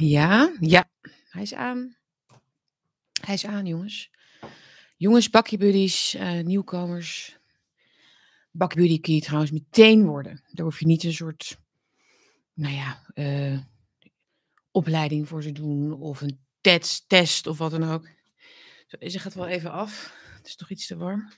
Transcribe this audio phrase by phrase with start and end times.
[0.00, 0.90] Ja, ja,
[1.28, 1.96] hij is aan.
[3.20, 4.10] Hij is aan, jongens.
[4.96, 7.38] Jongens, bakkie buddies, eh, nieuwkomers.
[8.50, 10.42] Bakkie buddy kun je trouwens meteen worden.
[10.52, 11.58] Daar hoef je niet een soort,
[12.54, 13.58] nou ja, eh,
[14.70, 18.08] opleiding voor te doen of een test, test of wat dan ook.
[18.98, 20.14] Deze gaat wel even af.
[20.36, 21.32] Het is toch iets te warm.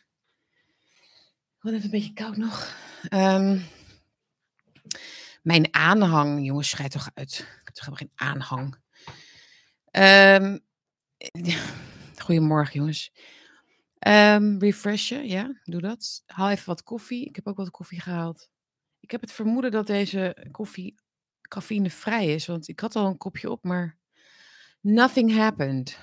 [1.60, 2.76] Wat even een beetje koud nog.
[3.08, 3.58] Ehm,
[5.42, 7.32] mijn aanhang, jongens, schijt toch uit.
[7.32, 8.76] Ik heb toch helemaal geen aanhang.
[9.90, 10.58] Ehm,
[12.24, 13.12] goedemorgen, jongens.
[13.98, 16.22] Ehm, refreshen, ja, doe dat.
[16.26, 17.26] Haal even wat koffie.
[17.26, 18.50] Ik heb ook wat koffie gehaald.
[19.00, 20.94] Ik heb het vermoeden dat deze koffie
[21.40, 23.98] cafeïnevrij is, want ik had al een kopje op, maar
[24.80, 25.98] nothing happened.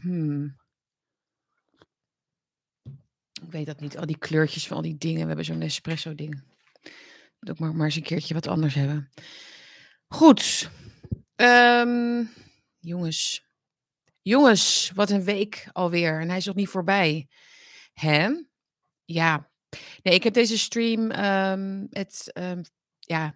[0.00, 0.60] Hmm.
[3.42, 3.98] Ik weet dat niet.
[3.98, 5.20] Al die kleurtjes van al die dingen.
[5.20, 6.42] We hebben zo'n espresso ding.
[7.50, 9.10] Ook maar, maar eens een keertje wat anders hebben.
[10.08, 10.70] Goed.
[11.36, 12.24] Ehm,
[12.78, 13.44] jongens.
[14.22, 16.20] Jongens, wat een week alweer.
[16.20, 17.28] En hij is nog niet voorbij.
[17.92, 18.30] Hè?
[19.04, 19.50] Ja.
[20.02, 22.62] Nee, ik heb deze stream ehm, het, ehm,
[22.98, 23.34] ja,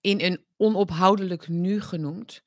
[0.00, 2.42] in een onophoudelijk nu genoemd.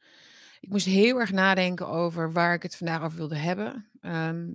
[0.59, 3.89] Ik moest heel erg nadenken over waar ik het vandaag over wilde hebben.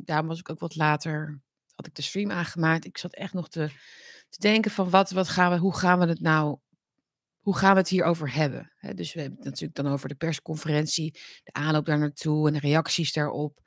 [0.04, 1.42] Daarom was ik ook wat later,
[1.74, 2.84] had ik de stream aangemaakt.
[2.84, 3.70] Ik zat echt nog te,
[4.32, 6.58] te denken van wat, wat gaan we, hoe gaan we het nou,
[7.40, 8.72] hoe gaan we het hierover hebben?
[8.94, 11.12] dus we hebben het natuurlijk dan over de persconferentie,
[11.44, 13.60] de aanloop daar naartoe en de reacties daarop.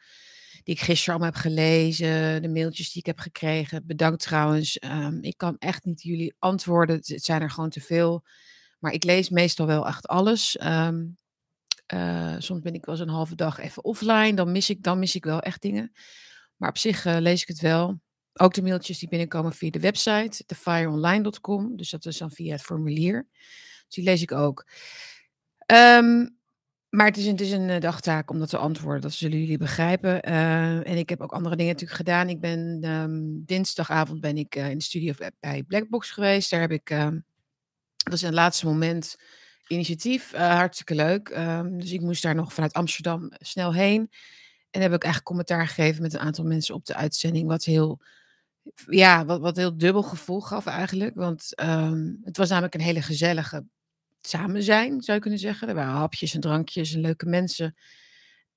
[0.63, 3.85] Die ik gisteren allemaal heb gelezen, de mailtjes die ik heb gekregen.
[3.85, 4.83] Bedankt trouwens.
[4.83, 6.95] Um, ik kan echt niet jullie antwoorden.
[6.95, 8.23] Het zijn er gewoon te veel.
[8.79, 10.59] Maar ik lees meestal wel echt alles.
[10.63, 11.15] Um,
[11.93, 14.33] uh, soms ben ik wel eens een halve dag even offline.
[14.33, 15.91] Dan mis ik, dan mis ik wel echt dingen.
[16.55, 17.99] Maar op zich uh, lees ik het wel.
[18.37, 21.77] Ook de mailtjes die binnenkomen via de website, thefireonline.com.
[21.77, 23.27] Dus dat is dan via het formulier.
[23.85, 24.67] Dus die lees ik ook.
[25.73, 26.37] Um,
[26.89, 29.01] maar het is, het is een uh, dagtaak om dat te antwoorden.
[29.01, 30.21] Dat zullen jullie begrijpen.
[30.21, 32.29] en ik heb ook andere dingen natuurlijk gedaan.
[32.29, 36.49] Ik ben um, dinsdagavond ben ik in de studio bij Blackbox geweest.
[36.49, 36.89] Daar heb ik
[38.05, 39.15] dat is in het laatste moment
[39.67, 40.31] initiatief.
[40.31, 41.27] Hartstikke leuk.
[41.71, 44.09] Dus ik moest daar nog vanuit Amsterdam snel heen.
[44.71, 47.47] En heb ik eigenlijk commentaar gegeven met een aantal mensen op de uitzending.
[47.47, 48.01] Wat heel,
[48.87, 51.15] ja, wat, wat heel dubbel gevoel gaf eigenlijk.
[51.15, 53.65] Want um, het was namelijk een hele gezellige
[54.21, 55.67] samen zijn, zou je kunnen zeggen.
[55.67, 57.75] Er waren hapjes en drankjes en leuke mensen.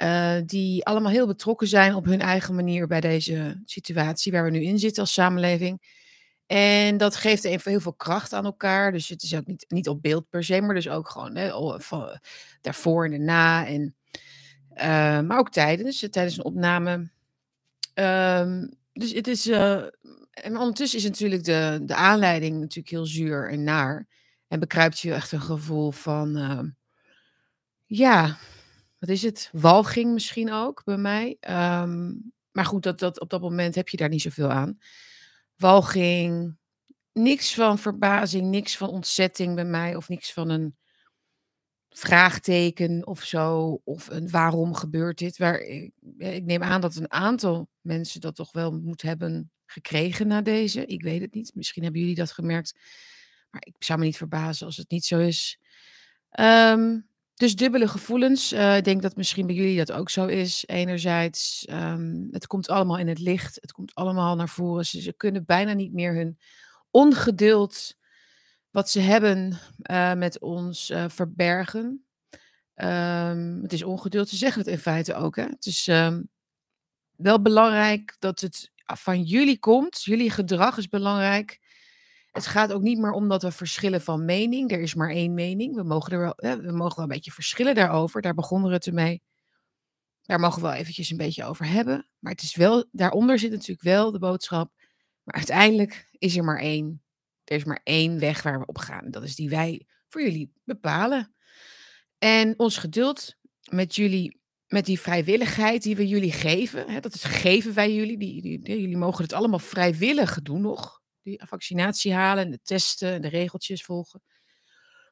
[0.02, 4.50] Uh, die allemaal heel betrokken zijn op hun eigen manier bij deze situatie waar we
[4.50, 5.96] nu in zitten als samenleving.
[6.46, 8.92] En dat geeft even heel veel kracht aan elkaar.
[8.92, 11.50] Dus het is ook niet, niet op beeld per se, maar dus ook gewoon hè,
[12.60, 13.66] daarvoor en daarna.
[13.66, 13.94] En,
[14.74, 17.10] uh, maar ook tijdens, tijdens een opname.
[17.94, 19.46] Um, dus het is.
[19.46, 19.82] Uh,
[20.30, 24.08] en ondertussen is natuurlijk de, de aanleiding natuurlijk heel zuur en naar.
[24.48, 26.36] En bekruipt je echt een gevoel van.
[26.36, 26.60] Uh,
[27.86, 28.38] ja,
[28.98, 29.50] wat is het?
[29.52, 31.36] Walging misschien ook bij mij.
[31.40, 34.78] Um, maar goed, dat, dat, op dat moment heb je daar niet zoveel aan
[35.58, 36.56] walging,
[37.12, 40.76] niks van verbazing, niks van ontzetting bij mij of niks van een
[41.98, 45.38] vraagteken of zo of een waarom gebeurt dit.
[45.38, 50.26] Waar ik, ik neem aan dat een aantal mensen dat toch wel moet hebben gekregen
[50.26, 50.86] na deze.
[50.86, 51.54] Ik weet het niet.
[51.54, 52.74] Misschien hebben jullie dat gemerkt.
[53.50, 55.58] Maar ik zou me niet verbazen als het niet zo is.
[56.40, 58.52] Um, dus dubbele gevoelens.
[58.52, 60.64] Uh, ik denk dat misschien bij jullie dat ook zo is.
[60.66, 63.58] Enerzijds, um, het komt allemaal in het licht.
[63.60, 64.86] Het komt allemaal naar voren.
[64.86, 66.38] Ze, ze kunnen bijna niet meer hun
[66.90, 67.96] ongeduld,
[68.70, 69.58] wat ze hebben
[69.90, 72.04] uh, met ons, uh, verbergen.
[72.74, 75.36] Um, het is ongeduld, ze zeggen het in feite ook.
[75.36, 75.42] Hè?
[75.42, 76.28] Het is um,
[77.16, 80.02] wel belangrijk dat het van jullie komt.
[80.02, 81.60] Jullie gedrag is belangrijk.
[82.32, 84.72] Het gaat ook niet meer om dat we verschillen van mening.
[84.72, 85.74] Er is maar één mening.
[85.74, 88.22] We mogen, er wel, we mogen wel een beetje verschillen daarover.
[88.22, 89.22] Daar begonnen we het mee.
[90.22, 92.08] Daar mogen we wel eventjes een beetje over hebben.
[92.18, 94.72] Maar het is wel, daaronder zit natuurlijk wel de boodschap.
[95.22, 97.02] Maar uiteindelijk is er maar één.
[97.48, 99.10] Er is maar één weg waar we op gaan.
[99.10, 101.34] Dat is die wij voor jullie bepalen.
[102.18, 103.34] En ons geduld
[103.70, 106.90] met jullie, met die vrijwilligheid die we jullie geven.
[106.90, 108.18] Hè, dat is geven wij jullie.
[108.18, 113.28] Die, die, jullie mogen het allemaal vrijwillig doen nog die vaccinatie halen, de testen, de
[113.28, 114.22] regeltjes volgen.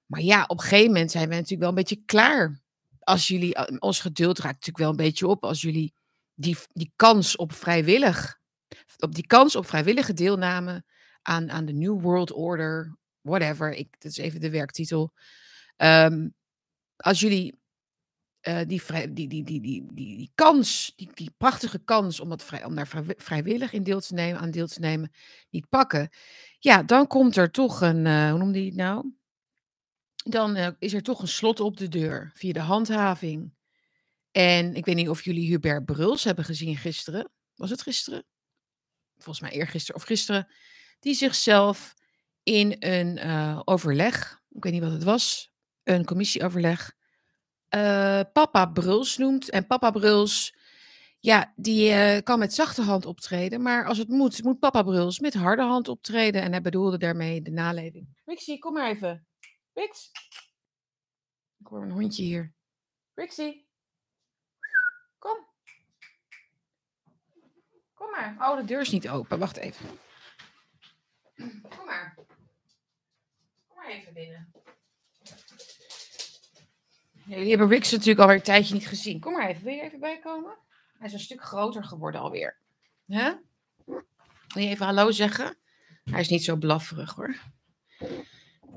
[0.06, 2.61] Maar ja, op een gegeven moment zijn we natuurlijk wel een beetje klaar.
[2.99, 5.94] Als jullie, eh, ons geduld raakt natuurlijk wel een beetje op als jullie
[6.34, 8.38] die, die kans op vrijwillig,
[8.99, 10.84] op die kans op vrijwillige deelname
[11.26, 15.12] aan, aan de New World Order, whatever, ik, dat is even de werktitel.
[15.76, 16.34] Um,
[16.96, 17.55] als jullie
[18.43, 18.82] uh, die,
[19.12, 22.88] die, die, die, die, die, kans, die, die prachtige kans om, dat vrij, om daar
[23.17, 25.12] vrijwillig in deel te nemen, aan deel te nemen,
[25.50, 26.08] niet pakken.
[26.58, 29.12] Ja, dan komt er toch een, uh, hoe noemde hij het nou?
[30.25, 33.55] Dan uh, is er toch een slot op de deur via de handhaving.
[34.31, 37.31] En ik weet niet of jullie Hubert Bruls hebben gezien gisteren.
[37.55, 38.25] Was het gisteren?
[39.17, 40.49] Volgens mij eergisteren of gisteren.
[40.98, 41.94] Die zichzelf
[42.43, 45.52] in een uh, overleg, ik weet niet wat het was,
[45.82, 46.96] een commissieoverleg,
[47.75, 49.50] uh, Papa Bruls noemt.
[49.50, 50.56] En Papa Bruls,
[51.20, 53.62] ja, die uh, kan met zachte hand optreden.
[53.62, 56.43] Maar als het moet, moet Papa Bruls met harde hand optreden.
[56.43, 58.08] En hij bedoelde daarmee de naleving.
[58.25, 59.26] Rixie, kom maar even.
[59.75, 60.10] Rix.
[61.58, 62.54] Ik hoor een hondje hier.
[63.14, 63.69] Rixie.
[65.19, 65.46] Kom.
[67.94, 68.37] Kom maar.
[68.38, 69.38] Oh, de deur is niet open.
[69.38, 69.87] Wacht even.
[71.37, 72.15] Kom maar.
[73.69, 74.53] Kom maar even binnen.
[77.27, 79.21] jullie hebben Rix natuurlijk alweer een tijdje niet gezien.
[79.21, 79.65] Kom maar even.
[79.65, 80.59] Wil je even bijkomen?
[80.99, 82.59] Hij is een stuk groter geworden alweer.
[83.06, 83.33] Huh?
[83.85, 85.56] Wil je even hallo zeggen?
[86.05, 87.37] Hij is niet zo blafferig hoor.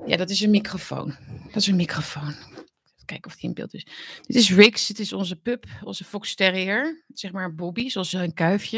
[0.06, 1.18] Ja, dat is een microfoon.
[1.46, 2.36] Dat is een microfoon.
[3.06, 3.86] Kijken of die in beeld is.
[4.22, 4.88] Dit is Rix.
[4.88, 7.06] Dit is onze pup, onze Fox Terrier.
[7.08, 8.78] Zeg maar een Bobby, zoals een kuifje.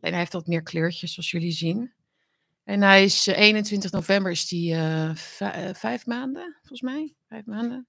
[0.00, 1.92] Alleen hij heeft wat meer kleurtjes, zoals jullie zien.
[2.64, 5.14] En hij is 21 eh, november is die uh,
[5.72, 7.14] vijf maanden, volgens mij.
[7.28, 7.86] Vijf maanden.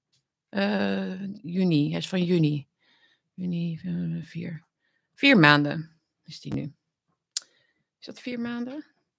[1.41, 2.67] Juni, hij is van juni.
[3.33, 3.79] Juni,
[4.23, 4.63] vier.
[5.13, 5.91] Vier maanden
[6.23, 6.73] is die nu.
[7.99, 8.73] Is dat vier maanden?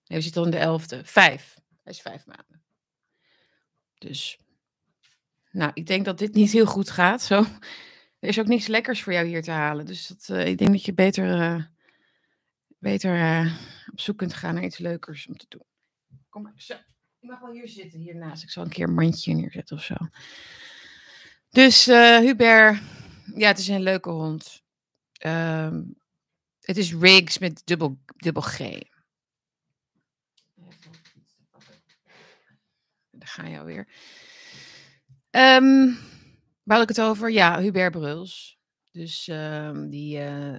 [0.06, 1.04] Nee, we zitten al in de elfde.
[1.04, 1.54] Vijf.
[1.82, 2.62] Hij is vijf maanden.
[3.98, 4.38] Dus,
[5.50, 7.22] nou, ik denk dat dit niet heel goed gaat.
[7.22, 7.44] Zo.
[8.18, 9.86] Er is ook niks lekkers voor jou hier te halen.
[9.86, 11.72] Dus dat, ik denk dat je beter,
[12.84, 13.54] beter uh,
[13.92, 15.64] op zoek kunt gaan naar iets leukers om te doen.
[16.28, 16.74] Kom maar, zo.
[17.18, 18.42] Je mag wel hier zitten, hiernaast.
[18.42, 19.94] Ik zal een keer een mandje neerzetten of zo.
[21.50, 22.80] Dus Hubert,
[23.34, 24.62] ja, het is een leuke hond.
[25.26, 25.96] Um,
[26.60, 28.58] het is Riggs met dubbel, dubbel G.
[33.10, 33.88] Daar ga je alweer.
[35.30, 35.98] Um,
[36.62, 37.30] waar had ik het over?
[37.30, 38.58] Ja, Hubert Bruls.
[38.90, 40.58] Dus um, die, uh,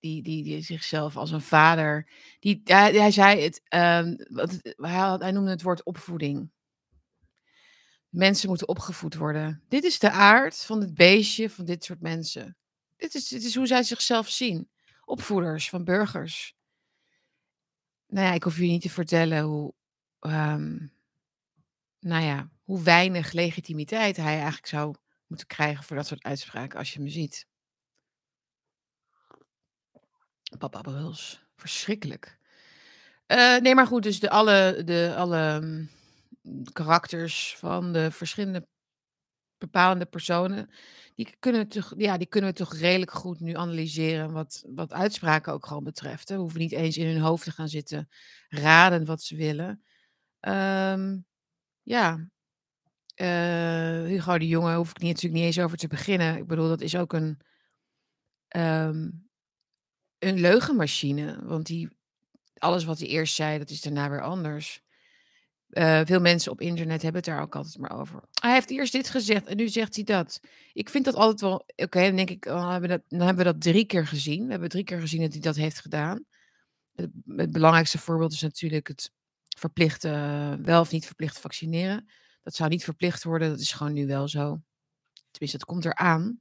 [0.00, 2.08] die, die, die zichzelf als een vader.
[2.38, 4.16] Die, hij, hij zei het, um,
[4.76, 6.50] hij, hij noemde het woord opvoeding.
[8.08, 9.62] Mensen moeten opgevoed worden.
[9.68, 12.56] Dit is de aard van het beestje van dit soort mensen.
[12.96, 14.70] Dit is, dit is hoe zij zichzelf zien.
[15.04, 16.54] Opvoeders van burgers.
[18.06, 19.74] Nou ja, ik hoef je niet te vertellen hoe,
[20.20, 20.92] um,
[22.00, 24.94] nou ja, hoe weinig legitimiteit hij eigenlijk zou
[25.26, 27.46] moeten krijgen voor dat soort uitspraken als je me ziet.
[30.58, 32.38] Papa Bruls, verschrikkelijk.
[33.26, 35.90] Uh, nee, maar goed, dus de, alle, de, alle um,
[36.72, 38.66] karakters van de verschillende
[39.58, 40.70] bepalende personen,
[41.14, 45.52] die kunnen, toch, ja, die kunnen we toch redelijk goed nu analyseren wat, wat uitspraken
[45.52, 46.28] ook gewoon betreft.
[46.28, 46.34] Hè.
[46.34, 48.08] We hoeven niet eens in hun hoofd te gaan zitten
[48.48, 49.82] raden wat ze willen.
[50.40, 51.26] Um,
[51.82, 52.28] ja,
[53.16, 56.36] uh, Hugo de Jonge hoef ik niet, natuurlijk niet eens over te beginnen.
[56.36, 57.40] Ik bedoel, dat is ook een,
[58.56, 59.29] um,
[60.20, 61.38] een leugenmachine.
[61.42, 61.88] Want die,
[62.58, 64.82] alles wat hij eerst zei, dat is daarna weer anders.
[65.70, 68.22] Uh, veel mensen op internet hebben het daar ook altijd maar over.
[68.40, 70.40] Hij heeft eerst dit gezegd en nu zegt hij dat.
[70.72, 71.66] Ik vind dat altijd wel.
[71.76, 74.44] Oké, dan denk ik, oh, hebben dat, dan hebben we dat drie keer gezien.
[74.44, 76.24] We hebben drie keer gezien dat hij dat heeft gedaan.
[76.94, 79.12] Het, belangrijkste voorbeeld is natuurlijk het
[79.58, 82.10] verplicht, uh, wel of niet verplicht vaccineren.
[82.42, 84.60] Dat zou niet verplicht worden, dat is gewoon nu wel zo.
[85.30, 86.40] Tenminste, dat komt eraan.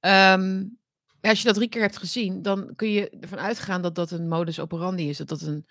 [0.00, 0.79] Um,
[1.20, 4.28] als je dat drie keer hebt gezien, dan kun je ervan uitgaan dat dat een
[4.28, 5.16] modus operandi is.
[5.16, 5.66] Dat dat een,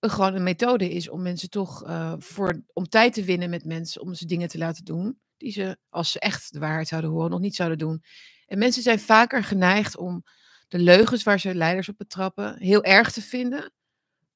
[0.00, 3.64] een gewoon een methode is om mensen toch uh, voor, om tijd te winnen met
[3.64, 7.10] mensen, om ze dingen te laten doen die ze, als ze echt de waarheid zouden
[7.10, 8.02] horen, nog niet zouden doen.
[8.46, 10.24] En mensen zijn vaker geneigd om
[10.68, 13.72] de leugens waar ze leiders op betrappen heel erg te vinden,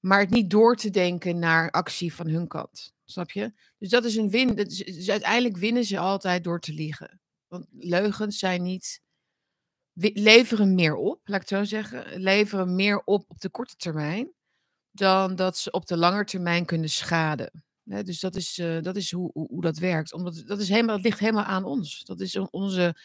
[0.00, 2.92] maar het niet door te denken naar actie van hun kant.
[3.04, 3.52] Snap je?
[3.78, 4.54] Dus dat is een win.
[4.54, 7.20] Dus uiteindelijk winnen ze altijd door te liegen.
[7.46, 9.00] Want leugens zijn niet.
[9.98, 12.20] Leveren meer op, laat ik het zo zeggen.
[12.20, 14.32] Leveren meer op op de korte termijn.
[14.90, 17.64] dan dat ze op de lange termijn kunnen schaden.
[17.82, 20.12] dus dat is, uh, dat is hoe, hoe, hoe, dat werkt.
[20.12, 22.04] Omdat dat, is helemaal, dat ligt helemaal aan ons.
[22.04, 22.96] Dat is onze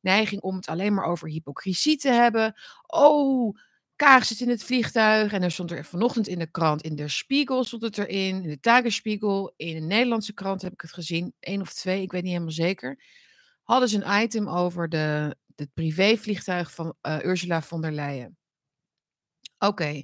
[0.00, 2.54] neiging om het alleen maar over hypocrisie te hebben.
[2.86, 3.56] Oh,
[3.96, 7.08] Kaag zit in het vliegtuig en er stond er vanochtend in de krant, in de
[7.08, 11.34] Spiegel stond het erin, in de Tagesspiegel, in een Nederlandse krant heb ik het gezien,
[11.40, 13.02] één of twee, ik weet niet helemaal zeker.
[13.62, 18.36] Hadden ze een item over de, het privévliegtuig van uh, Ursula von der Leyen.
[19.58, 20.02] Oké.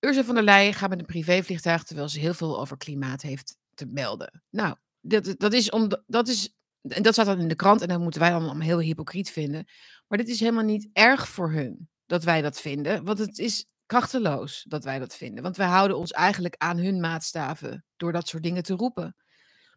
[0.00, 3.56] Ursula von der Leyen gaat met een privévliegtuig terwijl ze heel veel over klimaat heeft
[3.74, 4.42] te melden.
[4.50, 7.88] Nou, dat, dat is om, dat is, en dat staat dan in de krant en
[7.88, 9.64] dan moeten wij allemaal heel hypocriet vinden.
[10.08, 13.04] Maar dit is helemaal niet erg voor hun dat wij dat vinden.
[13.04, 15.42] Want het is krachteloos dat wij dat vinden.
[15.42, 19.16] Want wij houden ons eigenlijk aan hun maatstaven door dat soort dingen te roepen.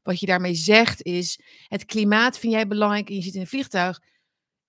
[0.03, 3.47] Wat je daarmee zegt is: het klimaat vind jij belangrijk en je zit in een
[3.47, 4.01] vliegtuig.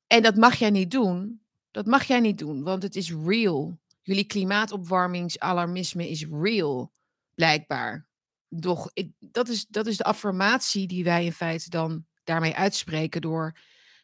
[0.09, 1.43] En dat mag jij niet doen.
[1.71, 3.79] Dat mag jij niet doen, want het is real.
[4.03, 6.93] Jullie klimaatopwarmingsalarmisme is real,
[7.35, 8.09] blijkbaar.
[8.49, 13.21] Doch ik, dat, is, dat is de affirmatie die wij in feite dan daarmee uitspreken
[13.21, 13.59] door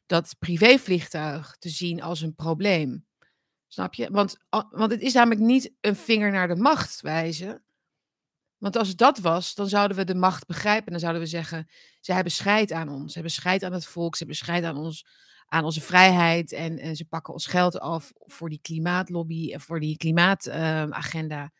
[0.06, 3.06] dat privévliegtuig te zien als een probleem.
[3.68, 4.11] Snap je?
[4.11, 4.37] Want,
[4.70, 7.64] want het is namelijk niet een vinger naar de macht wijzen.
[8.58, 10.90] Want als dat was, dan zouden we de macht begrijpen.
[10.90, 11.68] Dan zouden we zeggen,
[12.00, 13.06] ze hebben scheid aan ons.
[13.06, 14.16] Ze hebben scheid aan het volk.
[14.16, 15.06] Ze hebben scheid aan, ons,
[15.49, 16.53] aan onze vrijheid.
[16.53, 21.53] En, en ze pakken ons geld af voor die klimaatlobby en voor die klimaatagenda.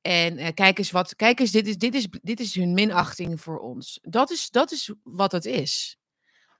[0.00, 3.40] en uh, kijk eens, wat, kijk eens dit, is, dit, is, dit is hun minachting
[3.40, 3.98] voor ons.
[4.02, 5.98] Dat is, dat is wat het is.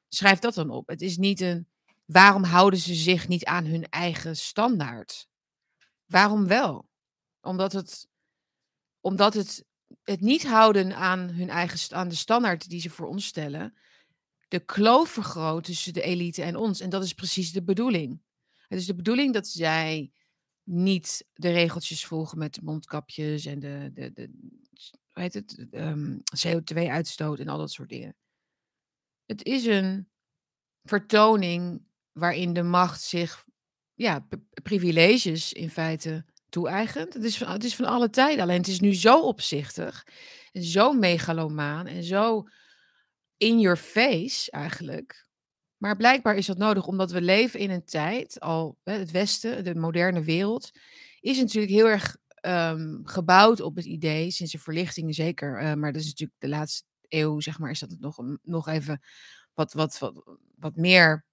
[0.09, 0.88] Schrijf dat dan op.
[0.88, 1.69] Het is niet een,
[2.05, 5.29] waarom houden ze zich niet aan hun eigen standaard?
[6.07, 6.88] Waarom wel?
[7.40, 8.09] Omdat het,
[9.00, 9.64] omdat het
[10.02, 13.79] het niet houden aan hun eigen aan de standaard die ze voor ons stellen,
[14.50, 16.80] de kloof vergroot tussen de elite en ons.
[16.80, 18.21] En dat is precies de bedoeling.
[18.69, 20.12] Het is de bedoeling dat zij
[20.62, 24.30] niet de regeltjes volgen met de mondkapjes en de, de, de
[25.12, 28.16] hoe heet het, ehm, CO2-uitstoot en al dat soort dingen.
[29.26, 30.09] Het is een
[30.85, 33.47] vertoning waarin de macht zich
[33.95, 34.26] ja,
[34.62, 37.14] privileges in feite toe-eigent.
[37.14, 40.07] Het is, van, het is van alle tijden, alleen het is nu zo opzichtig
[40.52, 42.49] en zo megalomaan en zo
[43.40, 45.26] in your face eigenlijk.
[45.76, 49.75] Maar blijkbaar is dat nodig omdat we leven in een tijd, al het Westen, de
[49.75, 50.70] moderne wereld,
[51.20, 55.92] is natuurlijk heel erg ehm, gebouwd op het idee, sinds de verlichtingen zeker, uh, maar
[55.92, 59.00] dat is natuurlijk de laatste eeuw, zeg maar, is dat het nog, nog even
[59.54, 61.25] wat, wat, wat, wat meer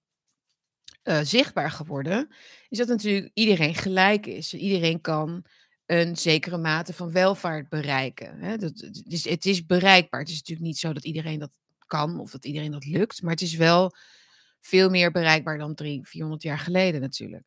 [1.04, 2.34] uh, zichtbaar geworden,
[2.68, 4.54] is dat natuurlijk iedereen gelijk is.
[4.54, 5.44] Iedereen kan
[5.86, 8.38] een zekere mate van welvaart bereiken.
[8.38, 8.56] Hè?
[8.56, 10.20] Dat, is, het is bereikbaar.
[10.20, 11.50] Het is natuurlijk niet zo dat iedereen dat
[11.88, 13.94] kan of dat iedereen dat lukt, maar het is wel
[14.60, 17.44] veel meer bereikbaar dan drie, 400 jaar geleden natuurlijk.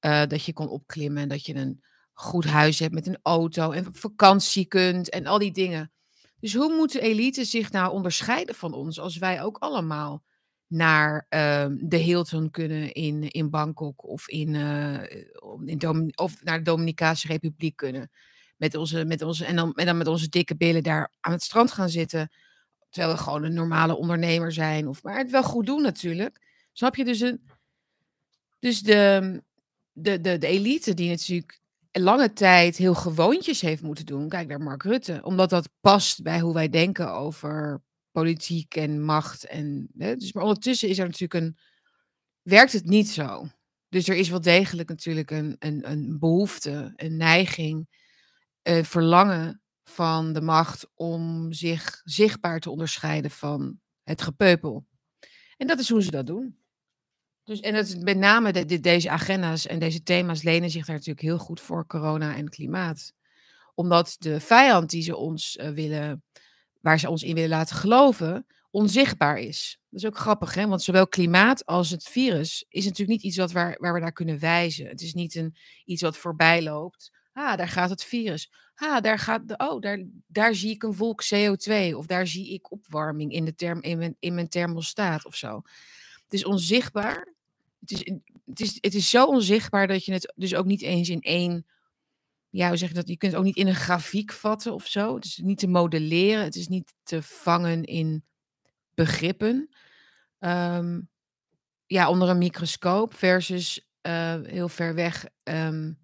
[0.00, 3.70] Uh, dat je kon opklimmen en dat je een goed huis hebt met een auto
[3.70, 5.92] en vakantie kunt en al die dingen.
[6.40, 10.24] Dus hoe moet de elite zich nou onderscheiden van ons als wij ook allemaal
[10.66, 15.02] naar uh, de Hilton kunnen in, in Bangkok of, in, uh,
[15.64, 18.10] in of naar de Dominicaanse Republiek kunnen.
[18.56, 21.42] Met onze, met onze, en, dan, en dan met onze dikke billen daar aan het
[21.42, 22.30] strand gaan zitten.
[22.90, 24.88] Terwijl we gewoon een normale ondernemer zijn.
[24.88, 26.40] Of, maar het wel goed doen natuurlijk.
[26.72, 27.04] Snap je?
[27.04, 27.40] Dus, een,
[28.58, 29.42] dus de,
[29.92, 31.60] de, de, de elite die natuurlijk
[31.92, 34.28] lange tijd heel gewoontjes heeft moeten doen.
[34.28, 35.20] Kijk naar Mark Rutte.
[35.22, 39.44] Omdat dat past bij hoe wij denken over politiek en macht.
[39.44, 41.56] En, hè, dus, maar ondertussen is er natuurlijk een.
[42.42, 43.48] werkt het niet zo.
[43.88, 47.88] Dus er is wel degelijk natuurlijk een, een, een behoefte, een neiging,
[48.62, 54.86] een verlangen van de macht om zich zichtbaar te onderscheiden van het gepeupel.
[55.56, 56.56] En dat is hoe ze dat doen.
[57.44, 61.26] Dus, en het, met name de, deze agenda's en deze thema's lenen zich daar natuurlijk
[61.26, 63.12] heel goed voor corona en klimaat.
[63.74, 66.22] Omdat de vijand die ze ons uh, willen
[66.80, 69.80] waar ze ons in willen laten geloven, onzichtbaar is.
[69.90, 70.66] Dat is ook grappig, hè?
[70.66, 74.12] want zowel klimaat als het virus is natuurlijk niet iets wat waar, waar we naar
[74.12, 74.86] kunnen wijzen.
[74.86, 77.10] Het is niet een, iets wat voorbij loopt.
[77.32, 78.52] Ah, daar gaat het virus.
[78.80, 82.52] Ah, daar gaat de, oh, daar, daar zie ik een wolk CO2 of daar zie
[82.52, 85.62] ik opwarming in, de term, in, mijn, in mijn thermostaat of zo.
[86.24, 87.34] Het is onzichtbaar.
[87.80, 87.98] Het is,
[88.44, 91.66] het, is, het is zo onzichtbaar dat je het dus ook niet eens in één
[92.50, 93.08] ja, hoe zeg je dat?
[93.08, 95.14] Je kunt het ook niet in een grafiek vatten of zo.
[95.14, 96.44] Het is niet te modelleren.
[96.44, 98.24] Het is niet te vangen in
[98.94, 99.68] begrippen.
[100.38, 101.08] Um,
[101.86, 105.98] ja, onder een microscoop versus uh, heel ver weg um,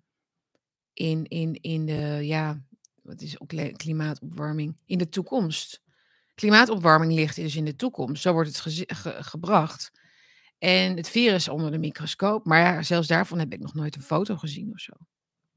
[0.95, 2.63] in, in, in de, ja,
[3.03, 3.37] wat is
[3.77, 4.77] klimaatopwarming?
[4.87, 5.83] In de toekomst.
[6.35, 8.23] Klimaatopwarming ligt dus in de toekomst.
[8.23, 9.91] Zo wordt het ge ge gebracht.
[10.59, 12.45] En het virus onder de microscoop.
[12.45, 14.93] Maar ja, zelfs daarvan heb ik nog nooit een foto gezien of zo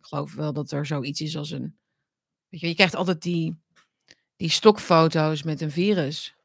[0.08, 1.78] geloof wel dat er zoiets is als een.
[2.50, 3.58] Weet je, je krijgt altijd die,
[4.36, 6.36] die stokfoto's met een virus.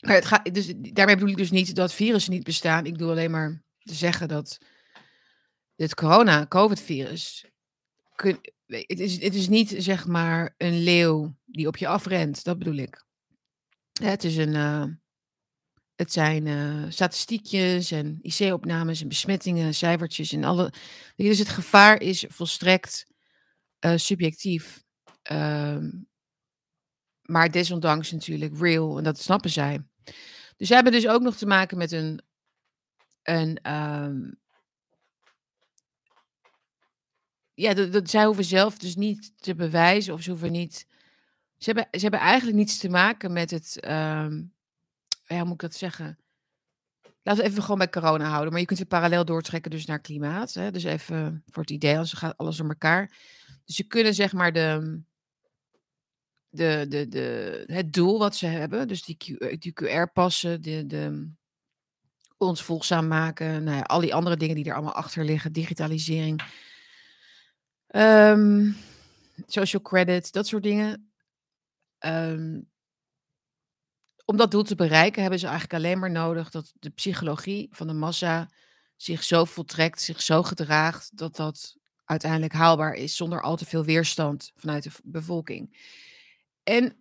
[0.00, 2.86] Maar het gaat, dus, daarmee bedoel ik dus niet dat virussen niet bestaan.
[2.86, 4.58] Ik doe alleen maar te zeggen dat
[5.80, 7.44] dit corona, COVID-virus.
[8.66, 12.44] Het is, het is niet zeg maar een leeuw die op je afrent.
[12.44, 13.04] Dat bedoel ik.
[14.02, 14.84] Het is een, uh,
[15.94, 20.72] het zijn uh, statistiekjes en IC-opnames en besmettingen, cijfertjes en alle.
[21.16, 23.06] Dus het gevaar is volstrekt
[23.80, 24.82] uh, subjectief.
[25.32, 25.78] Uh,
[27.22, 29.84] maar desondanks natuurlijk real en dat snappen zij.
[30.56, 32.22] Dus ze hebben dus ook nog te maken met een.
[33.22, 34.40] een um,
[37.60, 40.86] ja, dat, zij hoeven zelf dus niet te bewijzen of ze hoeven niet.
[41.56, 43.78] Ze hebben, ze hebben eigenlijk niets te maken met het.
[43.84, 44.52] Um,
[45.24, 46.18] ja, hoe moet ik dat zeggen?
[47.22, 48.50] Laten we even gewoon bij corona houden.
[48.50, 50.54] Maar je kunt het parallel doortrekken dus naar klimaat.
[50.54, 50.70] Hè?
[50.70, 53.10] Dus even voor het idee, anders gaat alles door elkaar.
[53.64, 55.00] Dus ze kunnen zeg maar de,
[56.48, 61.30] de, de, de, het doel wat ze hebben, dus die QR-passen, de, de,
[62.36, 66.42] ons volgzaam maken, nou ja, al die andere dingen die er allemaal achter liggen, digitalisering,
[67.90, 68.70] ehm,
[69.46, 71.12] social credit, dat soort dingen.
[71.98, 72.60] Ehm,
[74.24, 77.86] om dat doel te bereiken hebben ze eigenlijk alleen maar nodig dat de psychologie van
[77.86, 78.50] de massa
[78.96, 83.84] zich zo voltrekt, zich zo gedraagt, dat dat uiteindelijk haalbaar is zonder al te veel
[83.84, 85.76] weerstand vanuit de bevolking.
[86.62, 87.00] En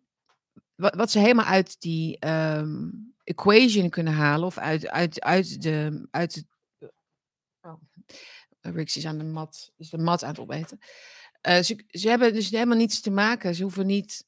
[0.75, 2.89] wat, ze helemaal uit die ehm,
[3.23, 6.07] equation kunnen halen, of uit, uit, uit de.
[6.11, 6.43] Uit
[7.61, 7.81] oh,
[8.61, 10.79] Rix is aan de mat, is de mat aan het opeten.
[11.41, 13.55] Eh, ze, ze hebben dus helemaal niets te maken.
[13.55, 14.25] Ze hoeven niet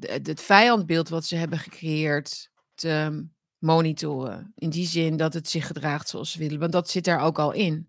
[0.00, 3.26] het vijandbeeld wat ze hebben gecreëerd te
[3.58, 4.52] monitoren.
[4.56, 6.58] In die zin dat het zich gedraagt zoals ze willen.
[6.58, 7.88] Want dat zit daar ook al in.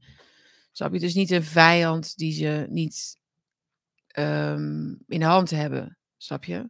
[0.71, 0.99] Snap je?
[0.99, 3.17] Dus niet een vijand die ze niet
[4.07, 5.97] ehm, in de hand hebben.
[6.17, 6.69] Snap je?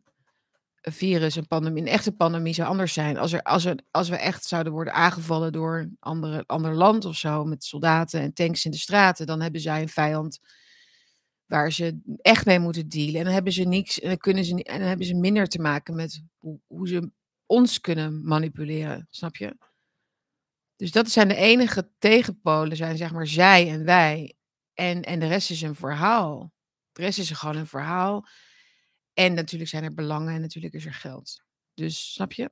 [0.91, 3.17] Virus, een pandemie, een echte pandemie zou anders zijn.
[3.17, 7.05] Als, er, als, er, als we echt zouden worden aangevallen door een andere, ander land
[7.05, 10.39] of zo, met soldaten en tanks in de straten, dan hebben zij een vijand
[11.45, 13.15] waar ze echt mee moeten dealen.
[13.15, 15.61] En dan hebben ze niks, en dan, kunnen ze, en dan hebben ze minder te
[15.61, 17.11] maken met hoe, hoe ze
[17.45, 19.07] ons kunnen manipuleren.
[19.09, 19.57] Snap je?
[20.75, 24.35] Dus dat zijn de enige tegenpolen, zijn zeg maar zij en wij.
[24.73, 26.51] En, en de rest is een verhaal.
[26.91, 28.27] De rest is gewoon een verhaal.
[29.13, 31.43] En natuurlijk zijn er belangen en natuurlijk is er geld.
[31.73, 32.51] Dus snap je?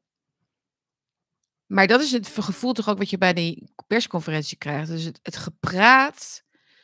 [1.66, 4.88] Maar dat is het gevoel toch ook wat je bij die persconferentie krijgt.
[4.90, 6.44] Dus het, het gepraat.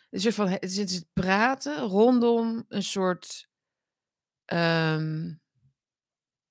[0.09, 3.47] Een van, het is het praten rondom een soort.
[4.45, 5.33] ehm,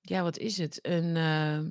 [0.01, 0.79] ja, wat is het?
[0.87, 1.71] Een, ehm,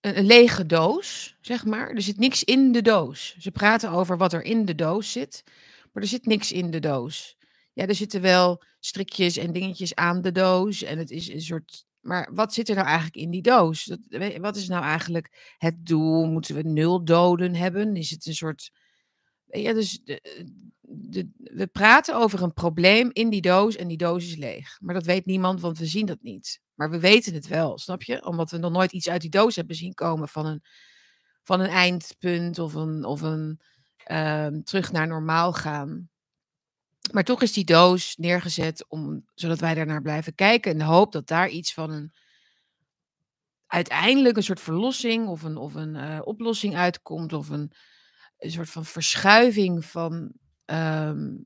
[0.00, 1.90] een, een lege doos, zeg maar.
[1.90, 3.36] Er zit niks in de doos.
[3.38, 5.42] Ze praten over wat er in de doos zit,
[5.92, 7.36] maar er zit niks in de doos.
[7.80, 10.82] Ja, er zitten wel strikjes en dingetjes aan de doos.
[10.82, 11.84] En het is een soort.
[12.00, 13.84] Maar wat zit er nou eigenlijk in die doos?
[13.84, 13.98] Dat,
[14.40, 16.26] wat is nou eigenlijk het doel?
[16.26, 17.96] Moeten we nul doden hebben?
[17.96, 18.70] Is het een soort.
[19.44, 20.00] Ja, dus
[20.80, 24.78] de, we praten over een probleem in die doos en die doos is leeg.
[24.80, 26.60] Maar dat weet niemand, want we zien dat niet.
[26.74, 28.24] Maar we weten het wel, snap je?
[28.24, 30.62] Omdat we nog nooit iets uit die doos hebben zien komen van een,
[31.42, 33.60] van een eindpunt of een, of een
[34.04, 36.09] ehm, terug naar normaal gaan.
[37.12, 40.72] Maar toch is die doos neergezet om, zodat wij daarnaar blijven kijken.
[40.72, 42.12] In de hoop dat daar iets van een.
[43.66, 47.32] uiteindelijk een soort verlossing of een, of een eh, oplossing uitkomt.
[47.32, 47.72] Of een,
[48.38, 50.32] een soort van verschuiving van.
[50.64, 51.36] ehm,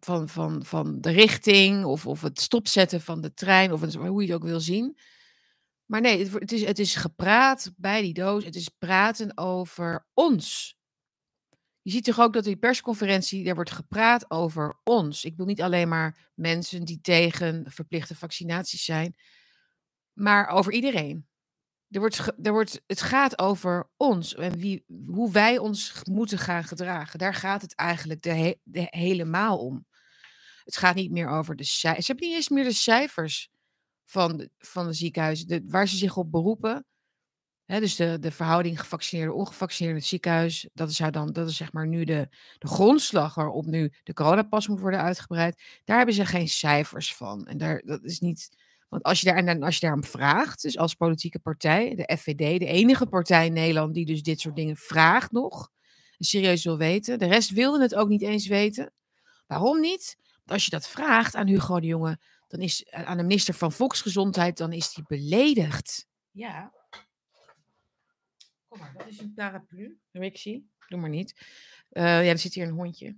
[0.00, 1.84] van, van, van de richting.
[1.84, 3.72] Of, of het stopzetten van de trein.
[3.72, 4.98] Of het, hoe je het ook wil zien.
[5.86, 8.44] Maar nee, het, is, het is gepraat bij die doos.
[8.44, 10.78] Het is praten over ons.
[11.82, 15.24] Je ziet toch ook dat die persconferentie, er wordt gepraat over ons.
[15.24, 19.14] Ik bedoel niet alleen maar mensen die tegen verplichte vaccinaties zijn,
[20.12, 21.28] maar over iedereen.
[21.88, 26.64] Er wordt, er wordt, het gaat over ons en wie, hoe wij ons moeten gaan
[26.64, 27.18] gedragen.
[27.18, 29.86] Daar gaat het eigenlijk de he- de helemaal om.
[30.64, 32.06] Het gaat niet meer over de cijfers.
[32.06, 33.50] Ze hebben niet eens meer de cijfers
[34.04, 36.86] van van de ziekenhuizen, de, waar ze zich op beroepen.
[37.78, 41.56] Dus de, de verhouding gevaccineerde, ongevaccineerde in het ziekenhuis, dat is, zou dan, dat is
[41.56, 42.28] zeg maar nu de,
[42.58, 45.62] de grondslag waarop nu de coronapas moet worden uitgebreid.
[45.84, 47.46] Daar hebben ze geen cijfers van.
[47.46, 48.56] En daar, dat is niet,
[48.88, 52.58] want als je, daar, en als je daarom vraagt, dus als politieke partij, de FVD,
[52.58, 55.70] de enige partij in Nederland die dus dit soort dingen vraagt nog,
[56.18, 58.92] serieus wil weten, de rest wilde het ook niet eens weten.
[59.46, 60.16] Waarom niet?
[60.34, 63.72] Want als je dat vraagt aan Hugo de Jonge, dan is aan de minister van
[63.72, 66.06] Volksgezondheid, dan is die beledigd.
[66.30, 66.72] Ja.
[68.70, 69.98] Kom maar, dat is een paraplu.
[70.10, 71.34] Rixie, doe maar niet.
[71.88, 73.16] Eh, ja, er zit hier een hondje.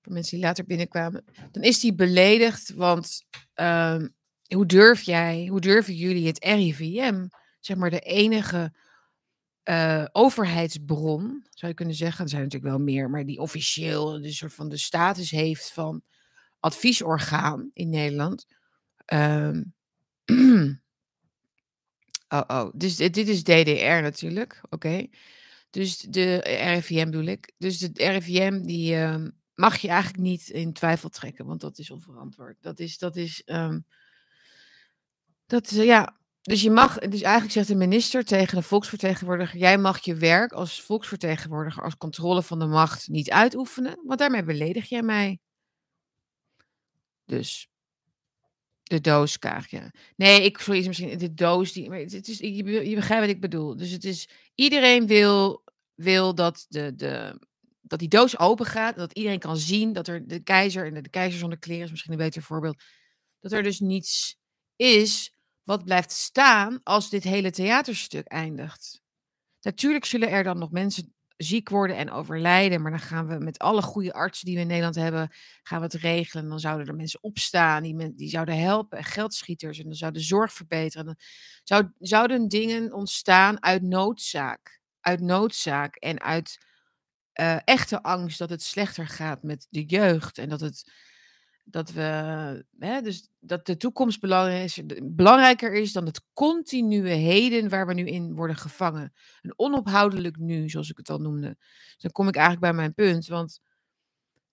[0.00, 1.24] Voor mensen die later binnenkwamen.
[1.50, 4.08] Dan is die beledigd, want ehm,
[4.54, 7.26] hoe durf jij, hoe durven jullie het RIVM,
[7.60, 8.72] zeg maar de enige
[9.62, 14.32] eh, overheidsbron, zou je kunnen zeggen, er zijn natuurlijk wel meer, maar die officieel de
[14.32, 16.02] soort van de status heeft van
[16.60, 18.46] adviesorgaan in Nederland.
[19.04, 19.62] Ehm,
[22.28, 25.06] oh, oh, dus dit, dit is DDR natuurlijk, oké.
[25.70, 27.52] Dus de RIVM bedoel ik.
[27.58, 31.90] Dus de RIVM die ehm, mag je eigenlijk niet in twijfel trekken, want dat is
[31.90, 32.56] onverantwoord.
[32.60, 33.80] Dat is, dat is, ehm,
[35.46, 36.16] dat is, eh, ja.
[36.42, 40.52] Dus je mag, dus eigenlijk zegt de minister tegen de volksvertegenwoordiger, jij mag je werk
[40.52, 45.38] als volksvertegenwoordiger, als controle van de macht niet uitoefenen, want daarmee beledig jij mij.
[47.24, 47.68] Dus
[48.86, 49.70] De dooskaag.
[50.16, 53.40] Nee, ik is misschien de doos die maar het is je je begrijpt wat ik
[53.40, 53.76] bedoel.
[53.76, 57.38] Dus het is iedereen wil wil dat de de
[57.80, 61.10] dat die doos opengaat, dat iedereen kan zien dat er de keizer en de, de
[61.10, 62.82] keizer zonder kleren is misschien een beter voorbeeld.
[63.40, 64.36] Dat er dus niets
[64.76, 69.02] is wat blijft staan als dit hele theaterstuk eindigt.
[69.60, 73.58] Natuurlijk zullen er dan nog mensen ziek worden en overlijden, maar dan gaan we met
[73.58, 75.30] alle goede artsen die we in Nederland hebben,
[75.62, 76.48] gaan we het regelen.
[76.48, 80.20] Dan zouden er mensen opstaan die, die zouden helpen, en geldschieters, en dan zou de
[80.20, 81.06] zorg verbeteren.
[81.06, 81.16] Dan
[81.64, 84.80] zou, zouden dingen ontstaan uit noodzaak.
[85.00, 86.58] Uit noodzaak en uit
[87.40, 90.92] uh, echte angst dat het slechter gaat met de jeugd en dat het
[91.68, 92.02] dat we
[92.78, 94.20] hè, dus dat de toekomst
[95.02, 99.12] belangrijker is dan het continue heden waar we nu in worden gevangen.
[99.42, 101.56] Een onophoudelijk nu, zoals ik het al noemde.
[101.58, 103.60] Dus dan kom ik eigenlijk bij mijn punt, want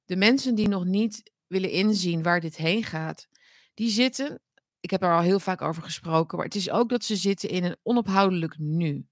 [0.06, 3.28] de mensen die nog niet willen inzien waar dit heen gaat,
[3.74, 4.42] die zitten,
[4.80, 7.50] ik heb er al heel vaak over gesproken, maar het is ook dat ze zitten
[7.50, 9.06] in een onophoudelijk nu.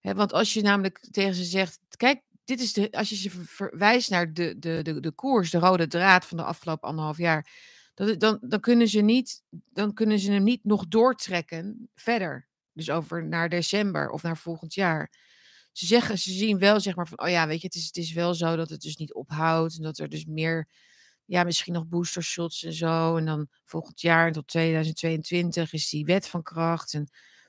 [0.00, 4.10] want als je namelijk tegen ze zegt, kijk, dit is de, als je ze verwijst
[4.10, 7.50] naar de, de, de, de koers, de rode draad van de afgelopen anderhalf jaar,
[7.94, 12.48] dat, dan, dan, kunnen ze niet, dan kunnen ze hem niet nog doortrekken verder.
[12.72, 15.12] Dus over naar december of naar volgend jaar.
[15.72, 17.96] Ze zeggen, ze zien wel zeg maar van, oh ja, weet je, het is, het
[17.96, 20.68] is wel zo dat het dus niet ophoudt en dat er dus meer,
[21.24, 23.16] ja, misschien nog booster shots en zo.
[23.16, 27.08] En dan volgend jaar tot 2022 is die wet van kracht en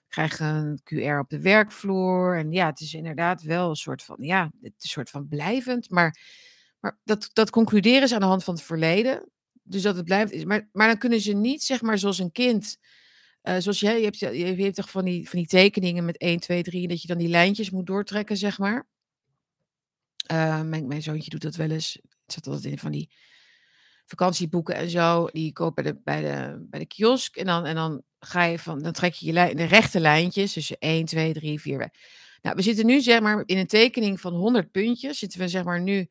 [0.10, 2.38] krijgen een QR op de werkvloer.
[2.38, 5.28] En ja, het is inderdaad wel een soort van, ja, het is een soort van
[5.28, 5.90] blijvend.
[5.90, 6.20] Maar,
[6.80, 9.30] maar dat, dat concluderen ze aan de hand van het verleden.
[9.64, 10.46] Dus dat het blijft.
[10.46, 12.78] Maar, maar dan kunnen ze niet, zeg maar, zoals een kind.
[13.44, 16.40] Uh, zoals jij, je hebt, je hebt toch van die, van die tekeningen met 1,
[16.40, 18.88] 2, 3, dat je dan die lijntjes moet doortrekken, zeg maar.
[20.32, 22.00] Uh, mijn, mijn zoontje doet dat wel eens.
[22.02, 23.10] Het zat altijd in van die
[24.10, 25.26] vakantieboeken en zo.
[25.26, 27.36] Die koop bij de, bij de, bij de kiosk.
[27.36, 30.54] En dan, en dan ga je van, dan trek je je lijn, de rechte lijntjes.
[30.54, 31.94] Dus 1, 2, 3, 4.
[32.42, 35.20] Nou, we zitten nu zeg maar in een tekening van 100 puntjes.
[35.20, 36.10] Zitten we zeg maar nu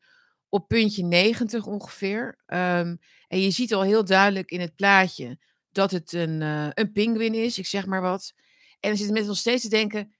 [0.49, 2.37] op puntje 90 ongeveer.
[2.47, 5.37] Um, en je ziet al heel duidelijk in het plaatje
[5.71, 7.57] dat het een, uh, een pinguïn is.
[7.57, 8.33] Ik zeg maar wat.
[8.79, 10.13] En dan zitten mensen nog steeds te denken.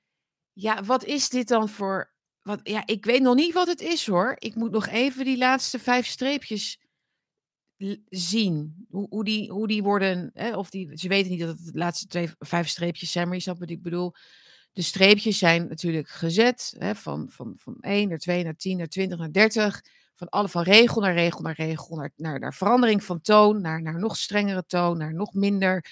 [0.53, 2.11] Ja, wat is dit dan voor.
[2.41, 4.35] Wat, ja, ik weet nog niet wat het is hoor.
[4.37, 6.79] Ik moet nog even die laatste vijf streepjes
[8.09, 8.85] zien.
[8.89, 11.77] Hoe, hoe, die, hoe die worden, hè, of die, ze weten niet dat het de
[11.77, 14.13] laatste twee, vijf streepjes zijn, maar wat ik bedoel.
[14.73, 18.87] De streepjes zijn natuurlijk gezet hè, van, van, van 1 naar 2 naar 10 naar
[18.87, 19.81] 20 naar 30.
[20.15, 23.81] Van, alle, van regel naar regel naar regel, naar, naar, naar verandering van toon, naar,
[23.81, 25.85] naar nog strengere toon, naar nog minder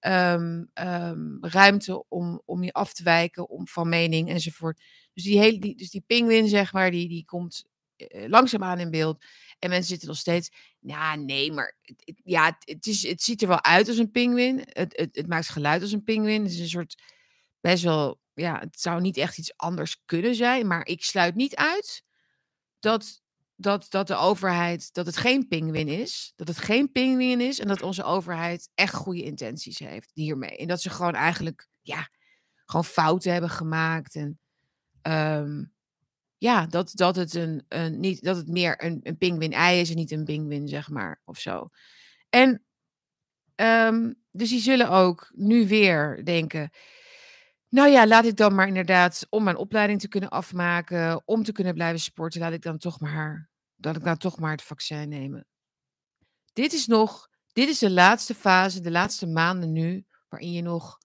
[0.00, 4.82] um, um, ruimte om, om je af te wijken om, van mening enzovoort.
[5.14, 7.64] Dus die, hele, die, dus die pinguïn, zeg maar, die, die komt
[7.96, 9.24] uh, langzaamaan in beeld.
[9.58, 11.76] En mensen zitten nog steeds, ja, nee, maar
[12.24, 14.58] ja, het, is, het ziet er wel uit als een pinguïn.
[14.58, 16.42] Het, het, het maakt geluid als een pinguïn.
[16.42, 17.02] Het is een soort,
[17.60, 20.66] best wel, ja, het zou niet echt iets anders kunnen zijn.
[20.66, 22.02] Maar ik sluit niet uit
[22.78, 23.22] dat,
[23.56, 26.32] dat, dat de overheid, dat het geen pinguïn is.
[26.36, 30.56] Dat het geen pinguïn is en dat onze overheid echt goede intenties heeft hiermee.
[30.56, 32.08] En dat ze gewoon eigenlijk, ja,
[32.64, 34.14] gewoon fouten hebben gemaakt.
[34.14, 34.38] En
[35.02, 35.76] um,
[36.38, 39.96] ja, dat, dat, het een, een, niet, dat het meer een, een pinguïn-ei is en
[39.96, 41.68] niet een pinguïn, zeg maar, of zo.
[42.30, 42.62] En
[43.56, 46.70] um, dus die zullen ook nu weer denken,
[47.68, 51.52] nou ja, laat ik dan maar inderdaad, om mijn opleiding te kunnen afmaken, om te
[51.52, 55.08] kunnen blijven sporten, laat ik dan toch maar, dat ik nou toch maar het vaccin
[55.08, 55.46] nemen.
[56.52, 60.98] Dit is nog, dit is de laatste fase, de laatste maanden nu, waarin je nog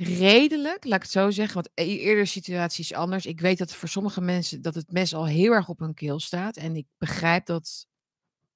[0.00, 3.26] redelijk, laat ik het zo zeggen, want e eerder situatie is anders.
[3.26, 6.20] Ik weet dat voor sommige mensen dat het mes al heel erg op hun keel
[6.20, 6.56] staat.
[6.56, 7.86] En ik begrijp dat,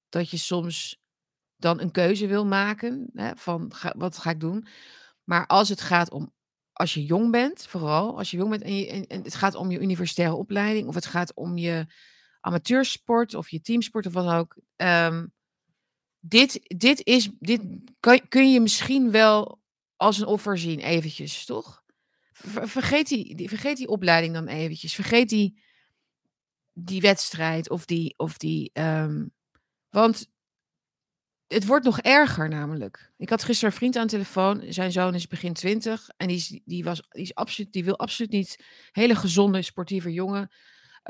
[0.09, 1.03] dat je soms
[1.57, 4.67] dan een keuze wil maken hè, van wat ga ik doen.
[5.25, 6.33] Maar als het gaat om,
[6.73, 8.63] als je jong bent, vooral als je jong bent
[9.09, 11.87] en, het gaat om je universitaire opleiding of het gaat om je
[12.41, 14.57] amateursport of je teamsport of wat ook.
[14.77, 15.33] Um,
[16.21, 17.61] dit, dit is, dit
[18.29, 19.63] kun je misschien wel
[19.97, 21.83] als een offer zien, eventjes, toch?
[22.33, 24.95] Vergeet die, vergeet die opleiding dan eventjes.
[24.95, 25.63] Vergeet die,
[26.73, 28.15] die wedstrijd of die.
[28.17, 29.33] Of die um,
[29.91, 30.33] want
[31.47, 33.13] het wordt nog erger namelijk.
[33.17, 34.65] Ik had gisteren een vriend aan de telefoon.
[34.69, 36.09] Zijn zoon is begin twintig.
[36.17, 38.65] En die, die, was, die, is absoluut, die wil absoluut niet.
[38.93, 40.51] Hele gezonde, sportieve jongen.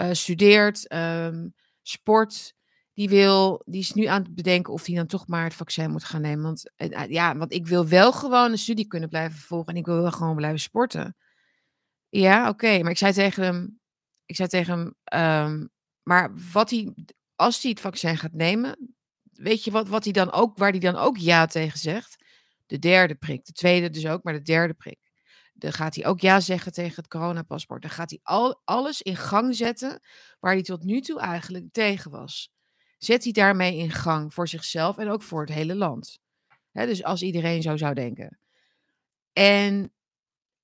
[0.01, 2.55] Uh, studeert, um, sport
[2.95, 5.91] die, wil, die is nu aan het bedenken of hij dan toch maar het vaccin
[5.91, 6.45] moet gaan nemen.
[6.45, 9.79] Want, eh, eh, ja, want ik wil wel gewoon een studie kunnen blijven volgen en
[9.79, 11.17] ik wil wel gewoon blijven sporten.
[12.09, 12.83] Ja, oké.
[12.83, 13.81] Maar ik zei tegen hem,
[14.27, 15.71] ik zei tegen hem, um,
[16.03, 16.95] maar wat hij,
[17.37, 18.95] als hij het vaccin gaat nemen,
[19.33, 22.25] weet je wat, wat hij dan ook, waar hij dan ook ja tegen zegt?
[22.67, 23.45] De derde prik.
[23.45, 24.99] De tweede dus ook, maar de derde prik.
[25.55, 27.83] Dan gaat hij ook ja zeggen tegen het coronapaspoort.
[27.83, 30.01] Dan gaat hij al, alles in gang zetten
[30.41, 32.53] waar hij tot nu toe eigenlijk tegen was.
[33.05, 36.19] Zet hij daarmee in gang voor zichzelf en ook voor het hele land.
[36.73, 38.39] dus als iedereen zo zou denken.
[39.33, 39.93] En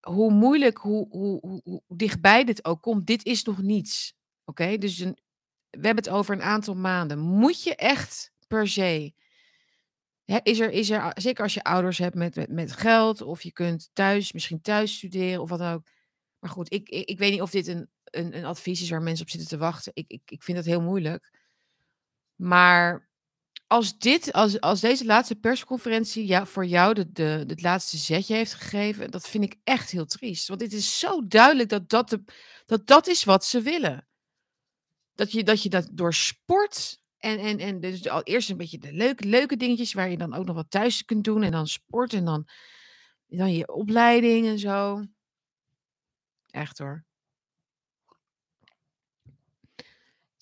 [0.01, 4.15] hoe moeilijk, hoe, hoe, hoe, dichtbij dit ook komt, dit is nog niets.
[4.45, 5.19] Oké, dus een,
[5.71, 7.19] we hebben het over een aantal maanden.
[7.19, 9.13] Moet je echt per se.
[10.43, 13.53] Is er, is er, zeker als je ouders hebt met, met, met geld, of je
[13.53, 15.89] kunt thuis, misschien thuis studeren of wat dan ook.
[16.39, 19.03] Maar goed, ik, ik, ik weet niet of dit een, een, een advies is waar
[19.03, 19.93] mensen op zitten te wachten.
[19.95, 21.40] Ik, ik, ik vind dat heel moeilijk.
[22.41, 23.09] Maar
[23.67, 28.35] als, dit, als, als deze laatste persconferentie ja, voor jou de, de, het laatste zetje
[28.35, 30.49] heeft gegeven, dat vind ik echt heel triest.
[30.49, 32.25] Want het is zo duidelijk dat dat, de,
[32.67, 34.07] dat, dat is wat ze willen.
[35.15, 38.79] Dat je dat, je dat door sport en, en, en dus al eerst een beetje
[38.79, 41.43] de leuke, leuke dingetjes waar je dan ook nog wat thuis kunt doen.
[41.43, 42.49] En dan sport en dan,
[43.27, 45.05] dan je opleiding en zo.
[46.51, 47.05] Echt hoor.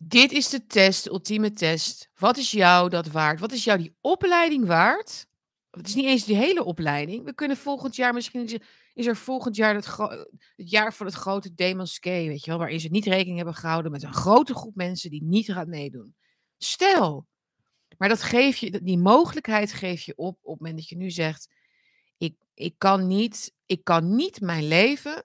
[0.05, 2.11] Dit is de test, de ultieme test.
[2.15, 3.41] Wat is jou dat waard?
[3.41, 5.27] Wat is jou die opleiding waard?
[5.71, 7.25] Het is niet eens die hele opleiding.
[7.25, 8.61] We kunnen volgend jaar, misschien
[8.95, 9.87] is er volgend jaar het,
[10.57, 13.93] het jaar van het grote demonské, weet je wel, waarin ze niet rekening hebben gehouden
[13.93, 16.15] met een grote groep mensen die niet gaat meedoen.
[16.59, 17.27] Stel,
[17.99, 21.11] maar dat geef je, die mogelijkheid geef je op op het moment dat je nu
[21.11, 21.49] zegt,
[22.17, 25.25] ik, ik, kan niet, ik kan niet mijn leven,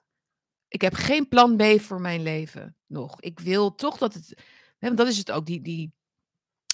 [0.68, 3.20] ik heb geen plan B voor mijn leven nog.
[3.20, 4.42] Ik wil toch dat het,
[4.78, 5.92] dat is het ook, die, die,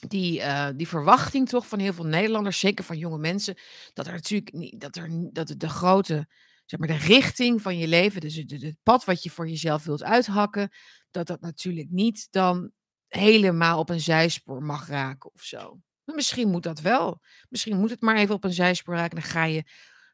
[0.08, 3.58] die, uh, die verwachting toch van heel veel Nederlanders, zeker van jonge mensen,
[3.92, 6.28] dat er natuurlijk niet, dat, er, dat de grote,
[6.64, 9.84] zeg maar, de richting van je leven, dus het, het pad wat je voor jezelf
[9.84, 10.70] wilt uithakken,
[11.10, 12.72] dat dat natuurlijk niet dan
[13.08, 15.80] helemaal op een zijspoor mag raken of zo.
[16.04, 17.20] Maar misschien moet dat wel.
[17.48, 19.20] Misschien moet het maar even op een zijspoor raken.
[19.20, 19.64] Dan ga je,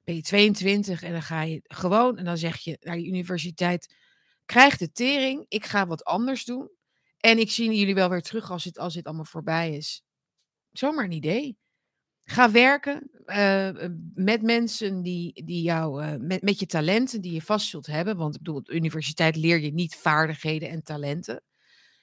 [0.04, 3.94] ben je 22 en dan ga je gewoon, en dan zeg je naar je universiteit,
[4.44, 6.70] krijg de tering, ik ga wat anders doen.
[7.26, 10.02] En ik zie jullie wel weer terug als dit, als dit allemaal voorbij is.
[10.72, 11.58] Zomaar een idee.
[12.24, 13.70] Ga werken uh,
[14.14, 18.16] met mensen die, die jou, uh, met, met je talenten die je vast zult hebben.
[18.16, 21.42] Want ik bedoel, op de universiteit leer je niet vaardigheden en talenten.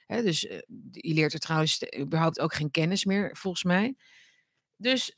[0.06, 3.96] Hè, dus je leert er trouwens überhaupt ook geen kennis meer, volgens mij.
[4.76, 5.18] Dus,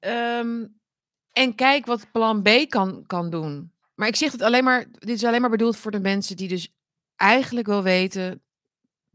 [0.00, 0.80] um,
[1.32, 3.72] en kijk wat plan B kan, kan doen.
[3.94, 6.48] Maar ik zeg het alleen maar, dit is alleen maar bedoeld voor de mensen die
[6.48, 6.72] dus
[7.16, 8.40] eigenlijk wel weten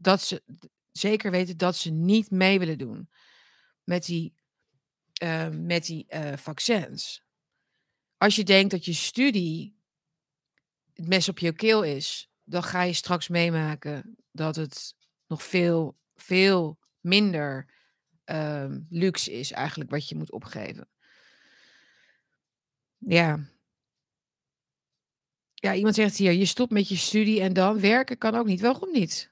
[0.02, 0.42] dat ze
[0.92, 3.10] zeker weten dat ze niet mee willen doen
[3.84, 4.34] met die,
[5.22, 7.24] uh, met die uh, vaccins.
[8.16, 9.76] Als je denkt dat je studie
[10.92, 14.94] het mes op je keel is, dan ga je straks meemaken dat het
[15.26, 17.74] nog veel, veel minder
[18.24, 20.88] uh, luxe is, eigenlijk wat je moet opgeven.
[22.98, 23.50] Ja.
[25.54, 28.60] Ja, iemand zegt hier, je stopt met je studie en dan werken kan ook niet.
[28.60, 29.31] Waarom niet?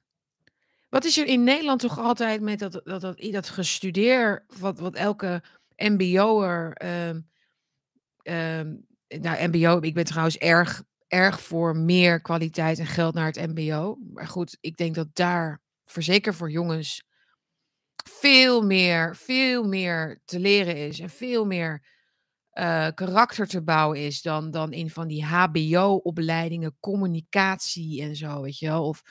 [0.90, 4.94] Wat is er in Nederland toch altijd met dat, dat, dat, dat gestudeer, wat, wat
[4.94, 5.42] elke
[5.76, 6.86] MBO'er.
[7.08, 7.28] Um,
[8.22, 13.54] um, nou, MBO, ik ben trouwens erg, erg voor meer kwaliteit en geld naar het
[13.54, 13.98] MBO.
[14.12, 17.04] Maar goed, ik denk dat daar, zeker voor jongens,
[18.10, 21.00] veel meer, veel meer te leren is.
[21.00, 21.86] En veel meer
[22.52, 28.58] uh, karakter te bouwen is dan, dan in van die HBO-opleidingen, communicatie en zo, weet
[28.58, 28.86] je wel.
[28.86, 29.02] Of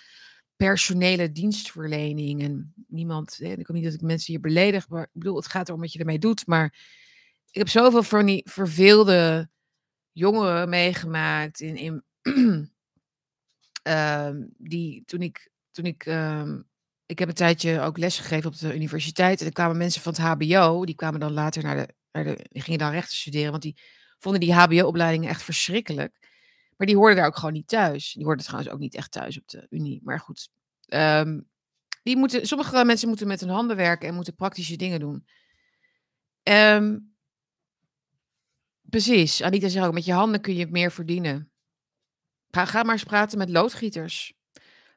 [0.65, 2.41] personele dienstverlening.
[2.41, 5.67] En niemand, ik wil niet dat ik mensen hier beledig, maar ik bedoel, het gaat
[5.67, 6.47] erom wat je ermee doet.
[6.47, 6.65] Maar
[7.51, 9.49] ik heb zoveel van die verveelde
[10.11, 12.03] jongeren meegemaakt in, in
[13.87, 14.29] uh,
[14.71, 16.53] die toen ik, toen ik, uh,
[17.05, 20.21] ik heb een tijdje ook lesgegeven op de universiteit en er kwamen mensen van het
[20.21, 23.77] HBO, die kwamen dan later naar de, naar de gingen dan rechten studeren, want die
[24.17, 26.28] vonden die HBO-opleidingen echt verschrikkelijk.
[26.79, 28.13] Maar die hoorden daar ook gewoon niet thuis.
[28.13, 30.01] Die hoorden trouwens ook niet echt thuis op de Unie.
[30.03, 30.49] Maar goed,
[30.87, 31.49] um,
[32.03, 35.27] die moeten, sommige mensen moeten met hun handen werken en moeten praktische dingen doen.
[36.43, 37.15] Um,
[38.81, 39.41] precies.
[39.41, 41.51] Anita zegt ook, met je handen kun je meer verdienen.
[42.51, 44.33] Ga, ga maar eens praten met loodgieters.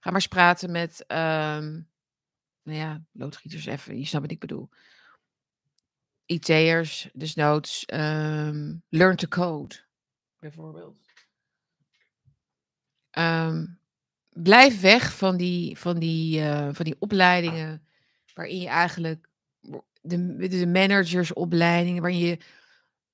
[0.00, 1.88] Ga maar eens praten met, um,
[2.62, 4.68] nou ja, loodgieters even, je snapt wat ik bedoel.
[6.26, 7.84] IT'ers, dus noods.
[8.88, 9.74] Learn to code,
[10.38, 11.11] bijvoorbeeld.
[13.18, 13.80] Um,
[14.32, 17.86] blijf weg van die, van die, uh, van die opleidingen
[18.34, 19.28] waarin je eigenlijk
[20.00, 22.38] de, de managersopleidingen, waarin je,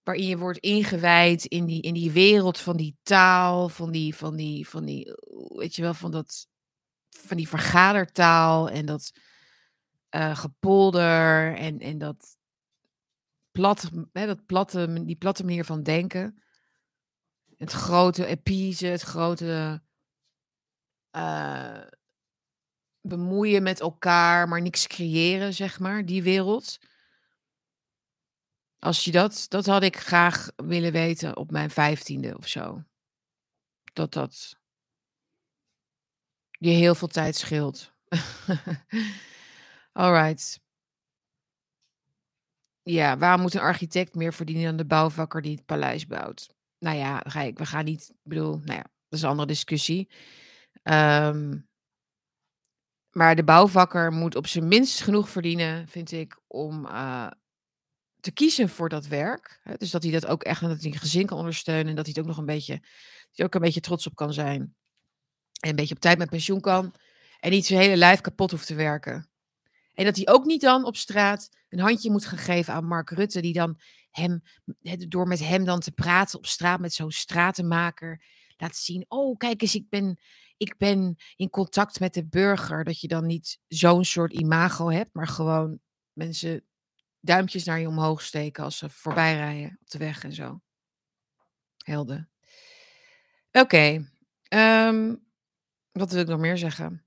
[0.02, 4.36] waarin je wordt ingewijd in die, in die wereld van die taal, van die, van
[4.36, 5.14] die, van die,
[5.48, 6.46] weet je wel, van dat,
[7.08, 9.12] van die vergadertaal en dat
[10.10, 12.36] uh, gepolder en, en dat
[13.50, 16.42] plat, hè, dat platte, die platte manier van denken.
[17.56, 19.82] Het grote epise, het grote
[21.12, 21.80] uh,
[23.00, 26.78] bemoeien met elkaar, maar niks creëren, zeg maar, die wereld.
[28.78, 32.82] Als je dat, dat had ik graag willen weten op mijn vijftiende of zo.
[33.92, 34.58] Dat dat
[36.50, 37.92] je heel veel tijd scheelt.
[39.92, 40.60] Alright.
[42.82, 46.54] Ja, waarom moet een architect meer verdienen dan de bouwvakker die het paleis bouwt?
[46.78, 47.22] Nou ja,
[47.54, 50.08] we gaan niet, ik bedoel, nou ja, dat is een andere discussie.
[50.82, 51.68] Um,
[53.10, 57.30] maar de bouwvakker moet op zijn minst genoeg verdienen, vind ik, om uh,
[58.20, 59.60] te kiezen voor dat werk.
[59.76, 62.14] Dus dat hij dat ook echt, dat hij een gezin kan ondersteunen en dat hij
[62.16, 62.82] het ook nog een beetje,
[63.36, 64.76] ook een beetje trots op kan zijn.
[65.60, 66.94] En een beetje op tijd met pensioen kan.
[67.40, 69.30] En niet zijn hele lijf kapot hoeft te werken.
[69.94, 73.10] En dat hij ook niet dan op straat een handje moet gaan geven aan Mark
[73.10, 74.42] Rutte, die dan hem,
[75.08, 78.24] door met hem dan te praten op straat met zo'n stratenmaker,
[78.56, 80.18] laat zien: Oh, kijk eens, ik ben,
[80.58, 82.84] ik ben in contact met de burger.
[82.84, 85.78] Dat je dan niet zo'n soort imago hebt, maar gewoon
[86.12, 86.64] mensen
[87.20, 90.60] duimpjes naar je omhoog steken als ze voorbij rijden op de weg en zo.
[91.84, 92.30] Helden.
[93.52, 94.10] Oké.
[94.42, 95.14] Ehm,
[95.92, 97.02] wat wil ik nog meer zeggen?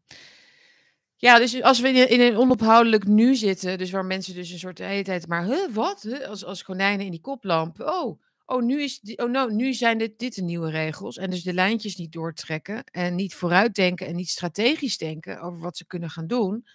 [1.16, 4.78] Ja, dus als we in een onophoudelijk nu zitten, dus waar mensen dus een soort
[4.78, 6.26] de hele tijd maar, wat?
[6.28, 7.80] Als, als konijnen in die koplamp.
[7.80, 11.18] Oh, oh, nu, is oh nou, nu zijn dit, dit de nieuwe regels.
[11.18, 15.78] En dus de lijntjes niet doortrekken en niet vooruitdenken en niet strategisch denken over wat
[15.78, 16.68] ze kunnen gaan doen.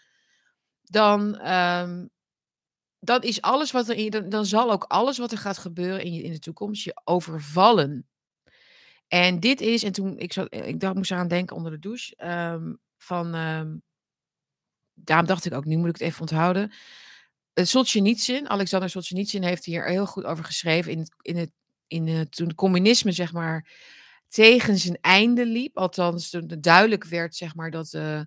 [0.83, 2.11] Dan, um,
[2.99, 6.03] dan is alles wat er in, dan, dan zal ook alles wat er gaat gebeuren
[6.03, 8.07] in, in de toekomst je overvallen.
[9.09, 12.27] En dit is, en toen ik, zat, ik dacht, moest eraan denken onder de douche,
[12.27, 13.83] um, van, um,
[14.95, 16.73] daarom dacht ik ook, nu moet ik het even onthouden.
[17.55, 21.51] Uh, Solzhenitsyn, Alexander Solzhenitsyn heeft hier heel goed over geschreven in in het,
[21.87, 23.69] in het, toen het communisme, zeg maar,
[24.29, 25.79] tegen zijn einde liep.
[25.79, 28.21] Althans, toen het duidelijk werd, zeg maar, dat, uh,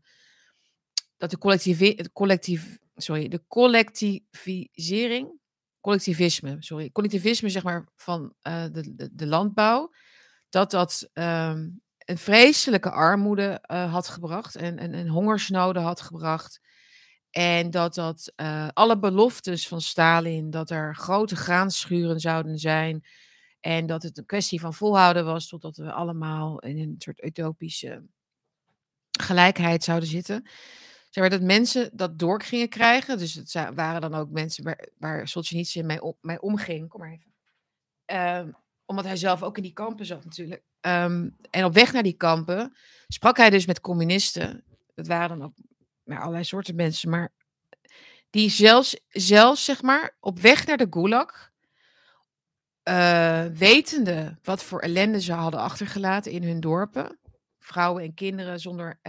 [1.18, 5.40] dat de collectief, collectief, sorry, de collectivisering,
[5.82, 9.94] collectivisme, sorry, collectivisme, zeg maar, van uh, de, de, landbouw,
[10.50, 16.60] dat dat um, een vreselijke armoede had gebracht en, en, en hongersnoden had gebracht.
[17.30, 18.34] En dat dat
[18.74, 23.06] alle beloftes van Stalin, dat er grote graanschuren zouden zijn.
[23.60, 28.04] En dat het een kwestie van volhouden was totdat we allemaal in een soort utopische
[29.20, 30.44] gelijkheid zouden zitten.
[31.10, 33.18] Zeg maar dat mensen dat door gingen krijgen.
[33.18, 36.90] Dus het waren dan ook mensen waar, waar Solzhenitsyn mee, op, mee omging.
[36.90, 37.34] Kom maar even.
[38.48, 38.54] Uh,
[38.86, 40.64] omdat hij zelf ook in die kampen zat natuurlijk.
[40.82, 44.64] Um, en op weg naar die kampen sprak hij dus met communisten.
[44.96, 45.54] Dat waren dan ook
[46.04, 47.34] nou, allerlei soorten mensen, maar
[48.30, 51.52] die zelfs, zelfs zeg maar, op weg naar de gulag,
[52.90, 57.20] uh, wetende wat voor ellende ze hadden achtergelaten in hun dorpen,
[57.60, 59.00] vrouwen en kinderen zonder,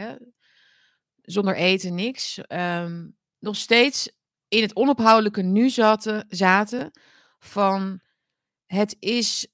[1.23, 4.13] zonder eten, niks, um, nog steeds
[4.49, 6.91] in het onophoudelijke nu zaten, zaten
[7.39, 8.01] van
[8.67, 9.47] het is,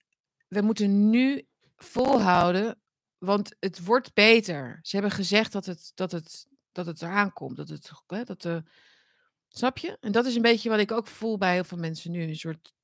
[0.48, 2.80] we moeten nu volhouden,
[3.18, 4.78] want het wordt beter.
[4.82, 7.56] Ze hebben gezegd dat het, dat het dat het eraan komt.
[7.56, 8.62] Dat het, hè, dat de,
[9.48, 9.96] snap je?
[10.00, 12.22] En dat is een beetje wat ik ook voel bij heel veel mensen nu.
[12.22, 12.74] Een soort,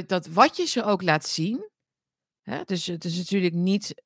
[0.00, 1.70] dat, wat je ze ook laat zien.
[2.42, 4.02] Hè, dus het is natuurlijk niet,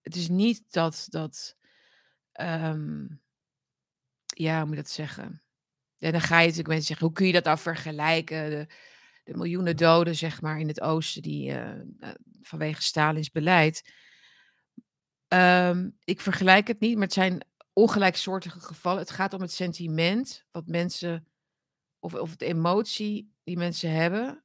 [0.00, 1.56] het is niet dat, dat
[2.40, 3.22] um,
[4.26, 5.42] ja, hoe moet je dat zeggen?
[5.98, 8.50] En dan ga je natuurlijk mensen zeggen, hoe kun je dat nou vergelijken?
[8.50, 8.66] De,
[9.24, 11.80] de miljoenen doden, zeg maar, in het oosten, die uh,
[12.42, 13.92] vanwege Stalins beleid.
[15.28, 19.00] Um, ik vergelijk het niet, maar het zijn ongelijksoortige gevallen.
[19.00, 21.28] Het gaat om het sentiment wat mensen,
[21.98, 24.44] of, of de emotie die mensen hebben.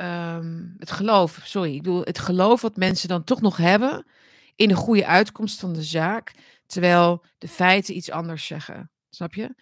[0.00, 4.06] Um, het geloof, sorry, ik bedoel het geloof wat mensen dan toch nog hebben
[4.54, 6.34] in de goede uitkomst van de zaak,
[6.66, 8.90] terwijl de feiten iets anders zeggen.
[9.10, 9.54] Snap je?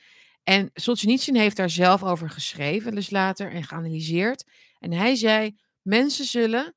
[0.42, 4.44] En Solzhenitsyn heeft daar zelf over geschreven, dus later, en geanalyseerd.
[4.78, 6.74] En hij zei: mensen zullen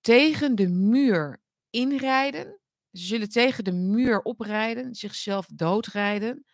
[0.00, 2.58] tegen de muur inrijden
[2.94, 6.44] ze zullen tegen de muur oprijden, zichzelf doodrijden,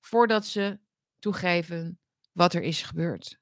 [0.00, 0.78] voordat ze
[1.18, 2.00] toegeven
[2.32, 3.38] wat er is gebeurd.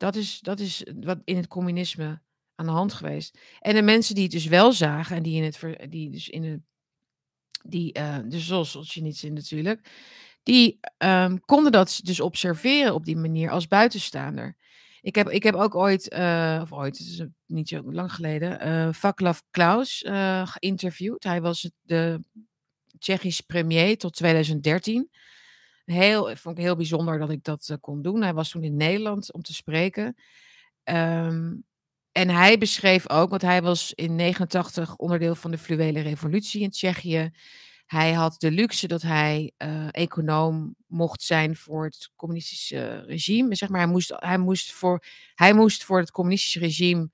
[0.00, 2.20] Dat is, dat is wat in het communisme
[2.54, 3.38] aan de hand geweest.
[3.58, 6.44] En de mensen die het dus wel zagen en die in het, die dus in
[6.44, 6.60] het,
[7.62, 9.90] die, uh, dus zoals je niet zin natuurlijk,
[10.42, 14.56] die um, konden dat dus observeren op die manier als buitenstaander.
[15.00, 18.66] Ik heb, ik heb ook ooit, uh, of ooit, het is niet zo lang geleden,
[18.66, 20.04] uh, Vaclav Klaus
[20.44, 21.24] geïnterviewd.
[21.24, 22.20] Hij was de
[22.98, 25.10] Tsjechische premier tot 2013.
[25.84, 28.22] Heel, vond ik heel bijzonder dat ik dat kon doen.
[28.22, 30.16] Hij was toen in Nederland om te spreken.
[30.84, 31.54] Ehm,
[32.12, 36.70] en hij beschreef ook, want hij was in 89 onderdeel van de fluwele revolutie in
[36.70, 37.30] Tsjechië.
[37.86, 43.54] Hij had de luxe dat hij uh, econoom mocht zijn voor het communistische regime.
[43.54, 45.04] Zeg maar, hij moest, hij, moest voor,
[45.34, 47.10] hij moest voor het communistische regime,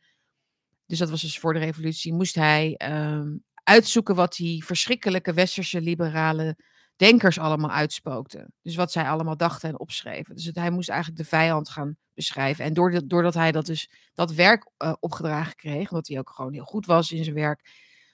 [0.87, 5.81] dus dat was dus voor de revolutie, moest hij um, uitzoeken wat die verschrikkelijke westerse
[5.81, 6.57] liberale
[6.97, 8.53] denkers allemaal uitspookten.
[8.62, 10.34] Dus wat zij allemaal dachten en opschreven.
[10.34, 12.64] Dus hij moest eigenlijk de vijand gaan beschrijven.
[12.64, 16.53] En doordat, doordat hij dat dus dat werk uh, opgedragen kreeg, omdat hij ook gewoon
[16.53, 17.70] heel goed was in zijn werk,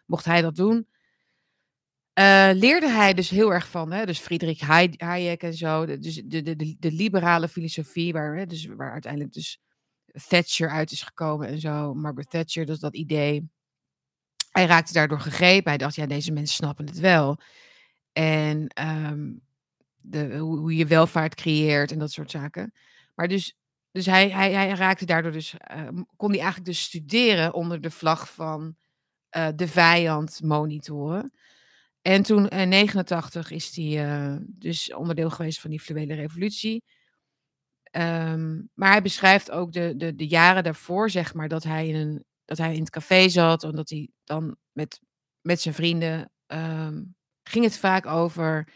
[0.07, 0.87] mocht hij dat doen.
[2.19, 4.61] Uh, leerde hij dus heel erg van, hè, dus Friedrich
[4.97, 9.33] Hayek en zo, dus de, de, de, de liberale filosofie, waar, hè, dus, waar uiteindelijk
[9.33, 9.61] dus
[10.29, 13.51] Thatcher uit is gekomen en zo, Margaret Thatcher, dus dat idee.
[14.51, 15.69] Hij raakte daardoor gegrepen.
[15.69, 17.41] Hij dacht, ja, deze mensen snappen het wel.
[18.13, 19.43] En um,
[20.03, 22.73] de, hoe, je welvaart creëert en dat soort zaken.
[23.15, 23.57] Maar dus,
[23.91, 27.91] dus hij, hij, hij raakte daardoor dus, uh, kon hij eigenlijk dus studeren onder de
[27.91, 28.77] vlag van
[29.37, 31.33] uh, de vijand monitoren.
[32.03, 36.85] En toen in 89 is hij uh, dus onderdeel geweest van die fluwele revolutie.
[37.97, 41.95] Um, maar hij beschrijft ook de, de, de jaren daarvoor, zeg maar, dat hij in,
[41.95, 43.63] een, dat hij in het café zat.
[43.65, 45.01] En dat hij dan met,
[45.41, 46.31] met zijn vrienden
[47.43, 48.73] ging het vaak over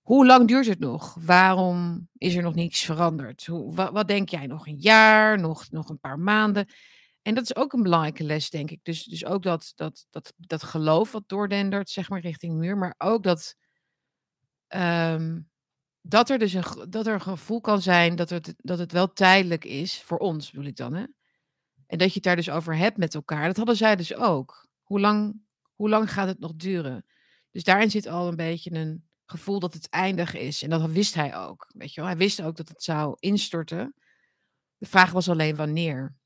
[0.00, 1.16] hoe lang duurt het nog?
[1.20, 3.46] Waarom is er nog niets veranderd?
[3.46, 6.68] Hoe, wat, denk jij nog een jaar, nog, nog een paar maanden?
[7.22, 8.80] En dat is ook een belangrijke les, denk ik.
[8.82, 12.78] Dus, dus ook dat, dat, dat, dat geloof wat doordendert, zeg maar, richting muur.
[12.78, 13.56] Maar ook dat,
[14.68, 15.50] um,
[16.00, 19.12] dat er dus een, dat er een gevoel kan zijn dat het, dat het wel
[19.12, 21.04] tijdelijk is, voor ons bedoel ik dan, hè?
[21.86, 23.46] En dat je het daar dus over hebt met elkaar.
[23.46, 24.66] Dat hadden zij dus ook.
[24.82, 25.40] Hoe lang,
[25.74, 27.04] hoe lang gaat het nog duren?
[27.54, 30.62] Dus daarin zit al een beetje een gevoel dat het eindig is.
[30.62, 31.70] En dat wist hij ook.
[31.74, 32.10] Weet je wel?
[32.10, 33.94] Hij wist ook dat het zou instorten.
[34.78, 36.16] De vraag was alleen wanneer.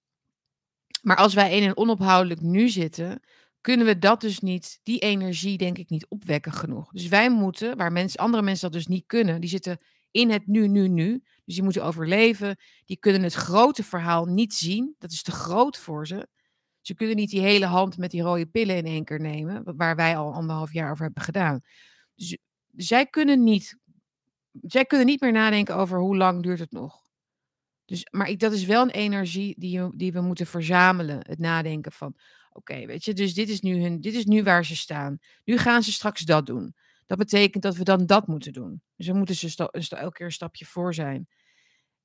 [1.02, 3.20] Maar als wij in een onophoudelijk nu zitten,
[3.60, 6.90] kunnen we dat dus niet, die energie denk ik niet opwekken genoeg.
[6.92, 9.78] Dus wij moeten, waar mensen, andere mensen dat dus niet kunnen, die zitten
[10.10, 11.22] in het nu, nu, nu.
[11.44, 12.56] Dus die moeten overleven.
[12.84, 14.94] Die kunnen het grote verhaal niet zien.
[14.98, 16.28] Dat is te groot voor ze.
[16.80, 19.96] Ze kunnen niet die hele hand met die rode pillen in één keer nemen, waar
[19.96, 21.60] wij al anderhalf jaar over hebben gedaan.
[22.14, 22.38] Dus
[22.76, 23.78] zij kunnen niet,
[24.52, 27.06] zij kunnen niet meer nadenken over hoe lang duurt het nog.
[27.84, 31.18] Dus, maar ik, dat is wel een energie die, die we moeten verzamelen.
[31.28, 32.14] Het nadenken van,
[32.52, 35.18] oké, weet je, dus dit is, nu hun, dit is nu waar ze staan.
[35.44, 36.74] Nu gaan ze straks dat doen.
[37.06, 38.82] Dat betekent dat we dan dat moeten doen.
[38.96, 41.28] Dus we moeten ze elke keer een stapje voor zijn.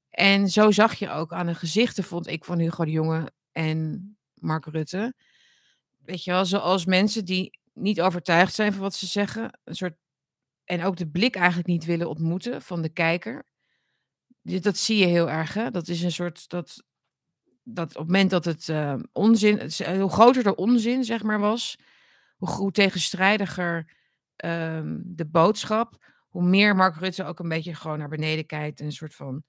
[0.10, 4.18] En zo zag je ook aan de gezichten, vond ik, van Hugo de Jonge en
[4.44, 5.14] Mark Rutte.
[6.06, 9.60] Weet je wel, zoals mensen die niet overtuigd zijn van wat ze zeggen.
[9.64, 9.96] Een soort,
[10.64, 13.46] en ook de blik eigenlijk niet willen ontmoeten van de kijker.
[14.42, 15.54] Dat zie je heel erg.
[15.54, 15.72] Hè?
[15.72, 16.50] Dat is een soort.
[16.50, 16.84] Dat,
[17.64, 19.72] dat op het moment dat het uh, onzin.
[20.00, 21.78] hoe groter de onzin, zeg maar, was.
[22.36, 23.96] Hoe, hoe tegenstrijdiger
[24.46, 26.12] um, de boodschap.
[26.28, 28.80] Hoe meer Mark Rutte ook een beetje gewoon naar beneden kijkt.
[28.80, 29.44] En een soort van.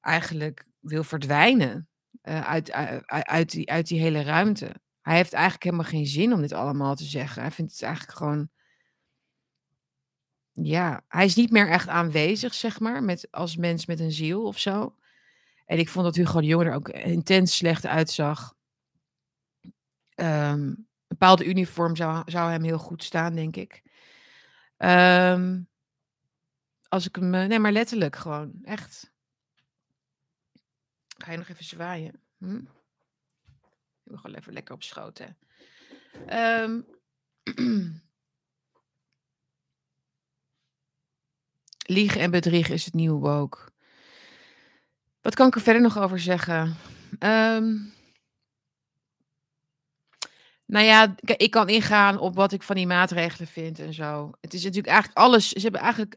[0.00, 1.88] Eigenlijk wil verdwijnen.
[2.22, 4.74] Uh, uit, uit, uit, die, uit die hele ruimte.
[5.00, 7.42] Hij heeft eigenlijk helemaal geen zin om dit allemaal te zeggen.
[7.42, 8.48] Hij vindt het eigenlijk gewoon.
[10.52, 14.46] Ja, hij is niet meer echt aanwezig, zeg maar, met, als mens met een ziel
[14.46, 14.96] of zo.
[15.66, 18.54] En ik vond dat Hugo de Jonge er ook intens slecht uitzag.
[20.16, 23.82] Um, een bepaalde uniform zou, zou hem heel goed staan, denk ik.
[24.78, 25.68] Um,
[26.88, 27.30] als ik hem.
[27.30, 28.52] Nee, maar letterlijk gewoon.
[28.62, 29.12] Echt.
[31.14, 32.20] Ga je nog even zwaaien?
[32.38, 32.56] Hm?
[32.56, 35.26] Ik wil gewoon even lekker op schoot, hè.
[36.62, 36.86] Um,
[41.86, 43.58] liegen en bedriegen is het nieuwe woke.
[45.20, 46.76] Wat kan ik er verder nog over zeggen?
[47.18, 47.92] Um,
[50.66, 54.30] nou ja, ik kan ingaan op wat ik van die maatregelen vind en zo.
[54.40, 55.48] Het is natuurlijk eigenlijk alles.
[55.48, 56.16] Ze hebben eigenlijk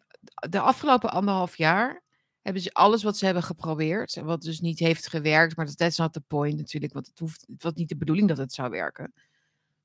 [0.49, 2.03] de afgelopen anderhalf jaar
[2.47, 5.97] hebben ze alles wat ze hebben geprobeerd, wat dus niet heeft gewerkt, maar dat is
[5.97, 8.69] not the point natuurlijk, want het, hoeft, het was niet de bedoeling dat het zou
[8.69, 9.13] werken.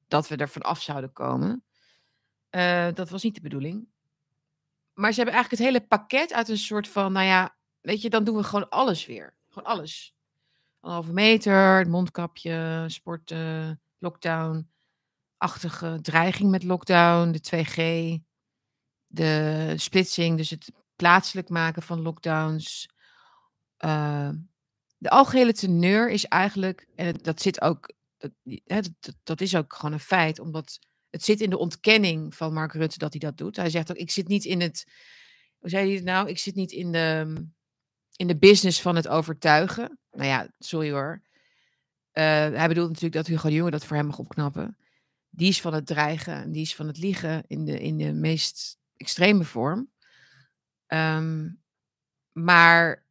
[0.09, 1.65] Dat we er vanaf zouden komen.
[2.51, 3.87] Uh, dat was niet de bedoeling.
[4.95, 8.11] Maar ze hebben eigenlijk het hele pakket uit een soort van, nou ja, weet je,
[8.11, 9.35] dan doen we gewoon alles weer.
[9.49, 10.15] Gewoon alles.
[10.81, 14.71] Anderhalve meter, mondkapje, sporten, lockdown,
[15.37, 17.77] achtige dreiging met lockdown, de 2G,
[19.07, 22.88] de splitsing, dus het plaatselijk maken van lockdowns.
[23.84, 24.30] Uh,
[24.98, 27.92] de algehele teneur is eigenlijk, en dat zit ook,
[28.64, 28.90] dat,
[29.22, 30.78] dat, is ook gewoon een feit, omdat
[31.11, 33.57] het zit in de ontkenning van Mark Rutte dat hij dat doet.
[33.57, 34.84] Hij zegt ook, ik zit niet in het,
[35.59, 36.28] hoe zei hij het nou?
[36.28, 37.34] Ik zit niet in de,
[38.16, 39.98] in de business van het overtuigen.
[40.11, 41.22] Nou ja, sorry hoor.
[42.12, 42.24] Uh,
[42.59, 44.76] hij bedoelt natuurlijk dat Hugo de Jonge dat voor hem mag opknappen.
[45.30, 48.12] Die is van het dreigen en die is van het liegen in de, in de
[48.12, 49.91] meest extreme vorm.
[50.93, 51.62] Um,
[52.32, 53.07] maar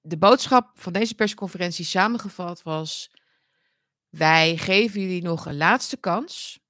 [0.00, 3.10] de boodschap van deze persconferentie samengevat was:
[4.08, 6.60] wij geven jullie nog een laatste kans.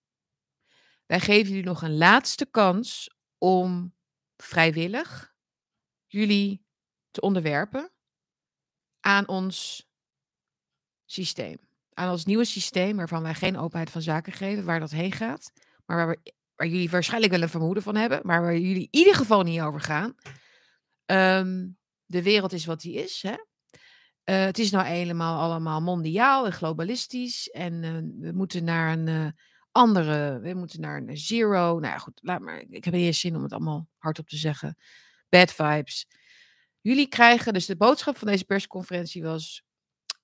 [1.07, 3.95] Wij geven jullie nog een laatste kans om
[4.37, 5.35] vrijwillig
[6.07, 6.67] jullie
[7.11, 7.93] te onderwerpen
[9.01, 9.89] aan ons
[11.05, 11.59] systeem.
[11.95, 15.53] Aan ons nieuwe systeem, waarvan wij geen openheid van zaken geven, waar dat heen gaat.
[15.87, 18.99] Maar waar, we, waar jullie waarschijnlijk wel een vermoeden van hebben, maar waar jullie in
[18.99, 20.15] ieder geval niet over gaan.
[21.07, 23.23] Um, de wereld is wat die is.
[23.23, 23.31] Hè?
[23.31, 27.51] Uh, het is nou helemaal allemaal mondiaal en globalistisch.
[27.51, 27.93] En uh,
[28.27, 29.27] we moeten naar een uh,
[29.73, 31.79] andere, we moeten naar een zero.
[31.79, 32.65] Nou ja, goed, laat maar.
[32.69, 34.77] Ik heb niet zin om het allemaal hardop te zeggen.
[35.29, 36.07] Bad vibes.
[36.81, 39.63] Jullie krijgen, dus de boodschap van deze persconferentie was: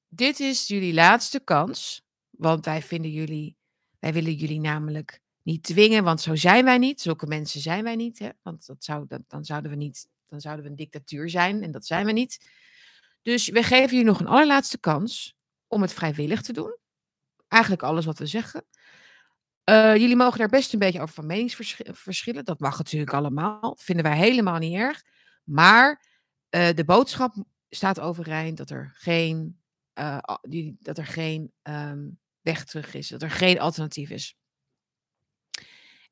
[0.08, 2.02] Dit is jullie laatste kans.
[2.30, 3.56] Want wij vinden jullie,
[3.98, 7.00] wij willen jullie namelijk niet dwingen, want zo zijn wij niet.
[7.00, 8.18] Zulke mensen zijn wij niet.
[8.18, 8.28] Hè?
[8.42, 11.86] Want dat zou, dan zouden we niet dan zouden we een dictatuur zijn en dat
[11.86, 12.50] zijn we niet.
[13.22, 15.36] Dus we geven jullie nog een allerlaatste kans
[15.66, 16.76] om het vrijwillig te doen.
[17.48, 18.64] Eigenlijk alles wat we zeggen.
[19.70, 22.44] Uh, jullie mogen daar best een beetje over van meningsverschillen.
[22.44, 23.76] Dat mag natuurlijk allemaal.
[23.80, 25.02] Vinden wij helemaal niet erg.
[25.44, 26.06] Maar
[26.50, 27.34] uh, de boodschap
[27.70, 29.60] staat overeind dat er geen,
[29.98, 30.18] uh,
[30.78, 33.08] dat er geen um, weg terug is.
[33.08, 34.36] Dat er geen alternatief is.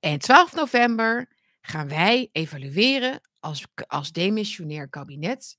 [0.02, 1.28] En 12 november
[1.60, 5.58] gaan wij evalueren als, als demissionair kabinet,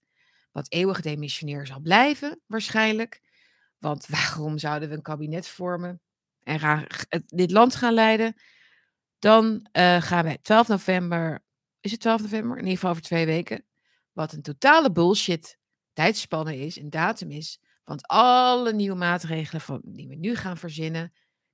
[0.52, 3.22] wat eeuwig demissionair zal blijven waarschijnlijk.
[3.78, 6.02] Want waarom zouden we een kabinet vormen
[6.44, 6.86] en gaan,
[7.26, 8.36] dit land gaan leiden?
[9.20, 11.44] Dan uh, gaan wij 12 november,
[11.80, 12.58] is het 12 november?
[12.58, 13.66] In ieder geval over twee weken.
[14.12, 15.58] Wat een totale bullshit
[15.94, 17.60] tijdspanne is en datum is.
[17.84, 21.14] Want alle nieuwe maatregelen van, die we nu gaan verzinnen,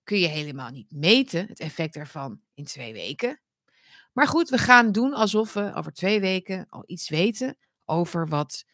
[0.10, 3.42] kun je helemaal niet meten, het effect ervan, in twee weken.
[4.14, 8.66] Maar goed, we gaan doen alsof we over twee weken al iets weten over wat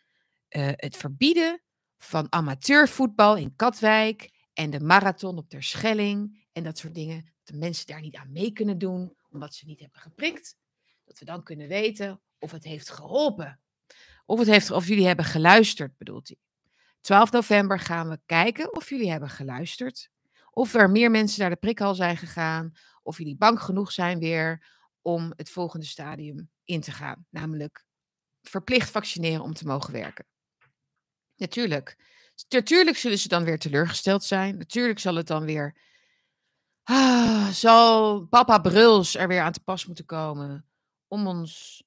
[0.50, 1.62] uh, het verbieden
[1.98, 7.24] van amateurvoetbal in Katwijk en de marathon op Terschelling en dat soort dingen.
[7.26, 10.56] Dat de mensen daar niet aan mee kunnen doen omdat ze niet hebben geprikt.
[11.06, 13.60] Dat we dan kunnen weten of het heeft geholpen.
[14.26, 16.38] Of, het heeft, of jullie hebben geluisterd, bedoelt hij.
[17.02, 20.14] 12 november gaan we kijken of jullie hebben geluisterd.
[20.58, 22.72] Of er meer mensen naar de prikhal zijn gegaan.
[23.04, 24.68] Of jullie bang genoeg zijn weer
[25.02, 27.26] om het volgende stadium in te gaan.
[27.30, 27.86] Namelijk
[28.42, 30.26] verplicht vaccineren om te mogen werken.
[31.36, 31.98] Natuurlijk.
[32.50, 34.58] Natuurlijk zullen ze dan weer teleurgesteld zijn.
[34.58, 35.78] Natuurlijk zal het dan weer.
[36.84, 40.70] Ah, zal papa Bruls er weer aan te pas moeten komen.
[41.08, 41.84] Om ons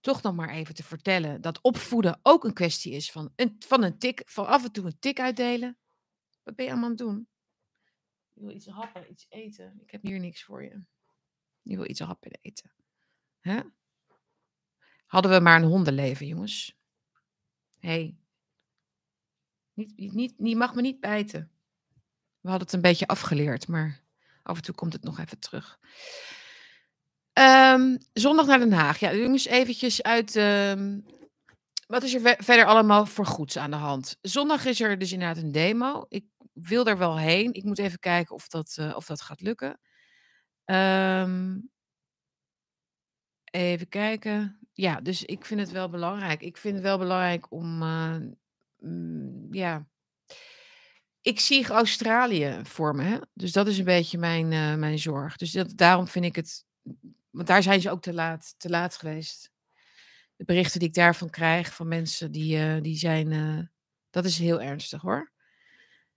[0.00, 3.82] toch nog maar even te vertellen dat opvoeden ook een kwestie is van een, van
[3.82, 5.78] een tik, van af en toe een tik uitdelen.
[6.42, 7.28] Wat ben je allemaal aan het doen?
[8.34, 9.80] Ik wil iets happen, iets eten.
[9.80, 10.84] Ik heb hier niks voor je.
[11.62, 12.72] Je wil iets happen eten.
[13.40, 13.60] Hè?
[15.06, 16.76] Hadden we maar een hondenleven, jongens.
[17.78, 17.88] Hé.
[17.88, 18.16] Hey.
[19.72, 21.50] Niet, niet, niet, mag me niet bijten.
[22.40, 24.04] We hadden het een beetje afgeleerd, maar
[24.42, 25.78] af en toe komt het nog even terug.
[27.38, 28.98] Um, zondag naar Den Haag.
[28.98, 30.34] Ja, jongens, eventjes uit.
[30.34, 31.04] Um,
[31.94, 34.16] wat is er verder allemaal voor goeds aan de hand?
[34.20, 36.06] Zondag is er dus inderdaad een demo.
[36.08, 37.52] Ik wil er wel heen.
[37.52, 39.80] Ik moet even kijken of dat, uh, of dat gaat lukken.
[40.64, 41.70] Um,
[43.44, 44.58] even kijken.
[44.72, 46.40] Ja, dus ik vind het wel belangrijk.
[46.40, 48.16] Ik vind het wel belangrijk om, uh,
[49.50, 49.86] ja.
[51.20, 53.18] Ik zie Australië voor me, hè?
[53.32, 55.36] dus dat is een beetje mijn, uh, mijn zorg.
[55.36, 56.64] Dus dat, daarom vind ik het,
[57.30, 59.52] want daar zijn ze ook te laat, te laat geweest.
[60.36, 63.70] De berichten die ik daarvan krijg van mensen die, uh, die zijn,
[64.10, 65.32] dat is heel ernstig hoor.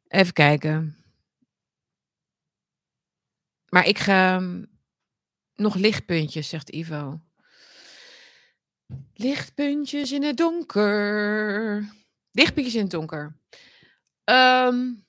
[0.08, 0.98] Even kijken.
[3.70, 4.42] Maar ik ga
[5.56, 7.22] nog lichtpuntjes, zegt Ivo.
[9.14, 11.90] Lichtpuntjes in het donker.
[12.32, 13.38] Lichtpuntjes in het donker.
[14.24, 15.07] Um,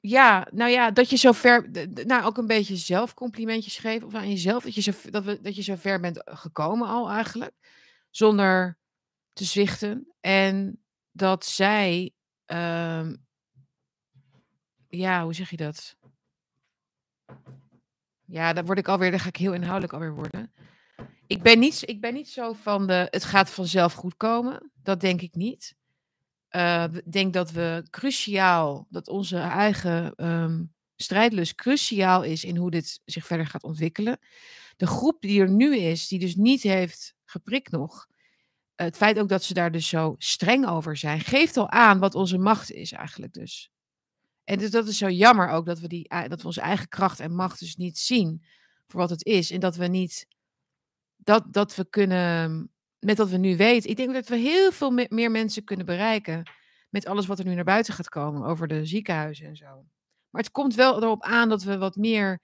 [0.00, 1.70] ja, nou ja, dat je zo ver,
[2.04, 5.56] nou ook een beetje zelfcomplimentjes geven of aan jezelf, dat je, zo, dat, we, dat
[5.56, 7.54] je zo ver bent gekomen al eigenlijk,
[8.10, 8.78] zonder
[9.32, 10.12] te zwichten.
[10.20, 12.12] En dat zij,
[12.46, 13.26] um,
[14.88, 15.96] ja, hoe zeg je dat?
[18.24, 20.52] Ja, dan word ik alweer, dan ga ik heel inhoudelijk alweer worden.
[21.26, 24.70] Ik ben niet, ik ben niet zo van de, het gaat vanzelf goed komen.
[24.74, 25.74] Dat denk ik niet.
[26.50, 33.00] Uh, denk dat we cruciaal, dat onze eigen um, strijdlust cruciaal is in hoe dit
[33.04, 34.18] zich verder gaat ontwikkelen.
[34.76, 38.06] De groep die er nu is, die dus niet heeft geprikt nog.
[38.74, 42.14] Het feit ook dat ze daar dus zo streng over zijn, geeft al aan wat
[42.14, 43.70] onze macht is eigenlijk dus.
[44.44, 47.20] En dus dat is zo jammer ook dat we, die, dat we onze eigen kracht
[47.20, 48.44] en macht dus niet zien
[48.86, 49.50] voor wat het is.
[49.50, 50.26] En dat we niet,
[51.16, 52.70] dat, dat we kunnen,
[53.00, 56.50] met wat we nu weten, ik denk dat we heel veel meer mensen kunnen bereiken
[56.90, 59.84] met alles wat er nu naar buiten gaat komen over de ziekenhuizen en zo.
[60.30, 62.40] Maar het komt wel erop aan dat we wat meer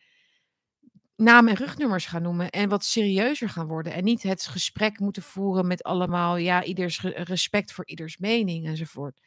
[1.16, 3.92] namen en rugnummers gaan noemen en wat serieuzer gaan worden.
[3.92, 9.20] En niet het gesprek moeten voeren met allemaal, ja, ieders respect voor ieders mening enzovoort.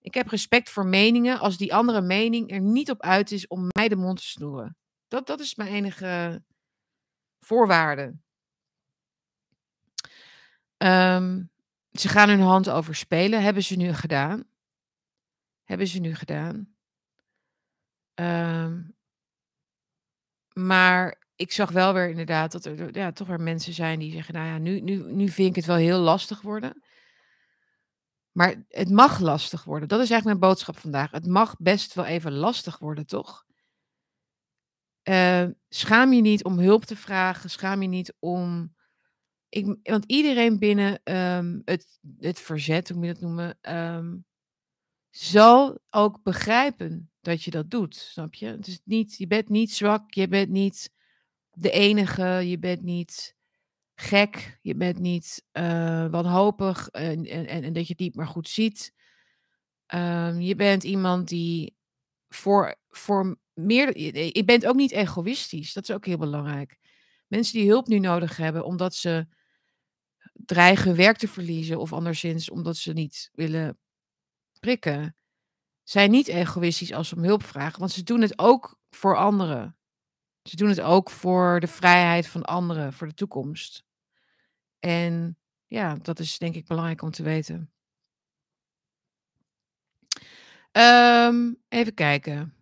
[0.00, 3.68] Ik heb respect voor meningen als die andere mening er niet op uit is om
[3.68, 4.76] mij de mond te snoeren.
[5.08, 6.42] Dat, dat is mijn enige
[7.40, 8.18] voorwaarde.
[10.78, 11.42] Ehm,
[11.92, 13.42] ze gaan hun hand overspelen.
[13.42, 14.44] Hebben ze nu gedaan?
[15.64, 16.76] Hebben ze nu gedaan?
[18.14, 18.96] Um,
[20.52, 24.34] maar ik zag wel weer inderdaad dat er ja, toch weer mensen zijn die zeggen:
[24.34, 26.82] Nou ja, nu, nu, nu vind ik het wel heel lastig worden.
[28.32, 29.88] Maar het mag lastig worden.
[29.88, 31.10] Dat is eigenlijk mijn boodschap vandaag.
[31.10, 33.46] Het mag best wel even lastig worden, toch?
[35.08, 37.50] Uh, schaam je niet om hulp te vragen.
[37.50, 38.76] Schaam je niet om.
[39.48, 44.24] Ik, want iedereen binnen um, het, het verzet, hoe moet je dat noemen, um,
[45.10, 47.94] zal ook begrijpen dat je dat doet.
[47.94, 48.46] Snap je?
[48.46, 50.92] Het is niet, je bent niet zwak, je bent niet
[51.50, 53.36] de enige, je bent niet
[53.94, 58.48] gek, je bent niet uh, wanhopig en, en, en, dat je het niet meer goed
[58.48, 58.92] ziet.
[59.94, 61.76] Um, je bent iemand die
[62.28, 63.98] voor, voor meer.
[64.36, 66.78] Je bent ook niet egoïstisch, dat is ook heel belangrijk.
[67.26, 69.26] Mensen die hulp nu nodig hebben omdat ze
[70.46, 73.78] dreigen werk te verliezen of anderszins omdat ze niet willen
[74.60, 75.16] prikken,
[75.82, 79.76] zijn niet egoïstisch als ze om hulp vragen, want ze doen het ook voor anderen.
[80.42, 83.84] Ze doen het ook voor de vrijheid van anderen, voor de toekomst.
[84.78, 87.72] En ja, dat is denk ik belangrijk om te weten.
[90.72, 92.54] Um, even kijken.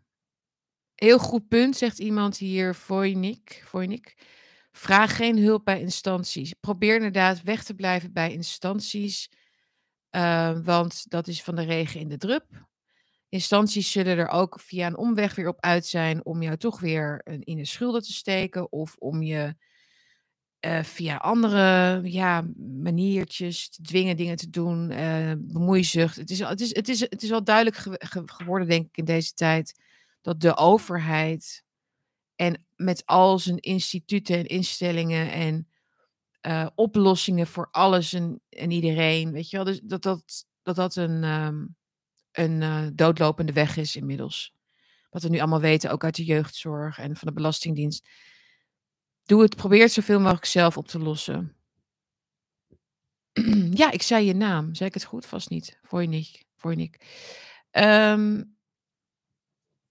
[0.95, 3.63] Heel goed punt, zegt iemand hier, Voinik.
[3.65, 4.17] Voinik.
[4.77, 6.53] Vraag geen hulp bij instanties.
[6.61, 9.31] Probeer inderdaad weg te blijven bij instanties,
[10.11, 12.67] uh, want dat is van de regen in de drup.
[13.29, 17.21] Instanties zullen er ook via een omweg weer op uit zijn om jou toch weer
[17.25, 19.55] in de schulden te steken of om je
[20.61, 26.17] uh, via andere ja, maniertjes te dwingen dingen te doen, uh, bemoeizucht.
[26.17, 28.97] Het is, het, is, het, is, het is wel duidelijk ge ge geworden, denk ik,
[28.97, 29.81] in deze tijd,
[30.21, 31.65] dat de overheid
[32.37, 35.69] en met al zijn instituten en instellingen en
[36.47, 40.97] uh, oplossingen voor alles en, en iedereen, weet je wel, dus dat dat, dat, dat
[40.97, 41.77] een, um,
[42.33, 44.55] een uh, doodlopende weg is inmiddels.
[45.11, 48.09] Wat we nu allemaal weten, ook uit de jeugdzorg en van de Belastingdienst.
[49.25, 51.57] Doe het, probeer het zoveel mogelijk zelf op te lossen.
[53.71, 54.75] ja, ik zei je naam.
[54.75, 55.27] Zei ik het goed?
[55.27, 55.79] Vast niet.
[55.83, 56.45] Voor je niet.
[56.57, 57.05] Voor je niet.
[57.71, 58.56] Um,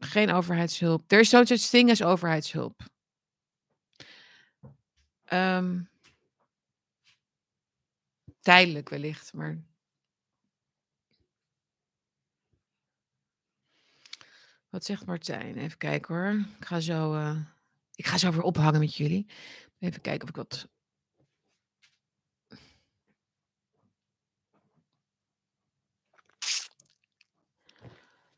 [0.06, 1.12] geen overheidshulp.
[1.12, 2.82] Er is zo'n soort ding als overheidshulp.
[5.34, 5.89] Um,
[8.41, 9.64] tijdelijk wellicht, maar
[14.76, 15.58] Wat zegt Martijn?
[15.58, 16.45] Even kijken hoor.
[16.60, 17.38] Ik ga zo, uh,
[17.95, 19.28] ik ga zo weer ophangen met jullie.
[19.80, 20.68] Even kijken of ik wat.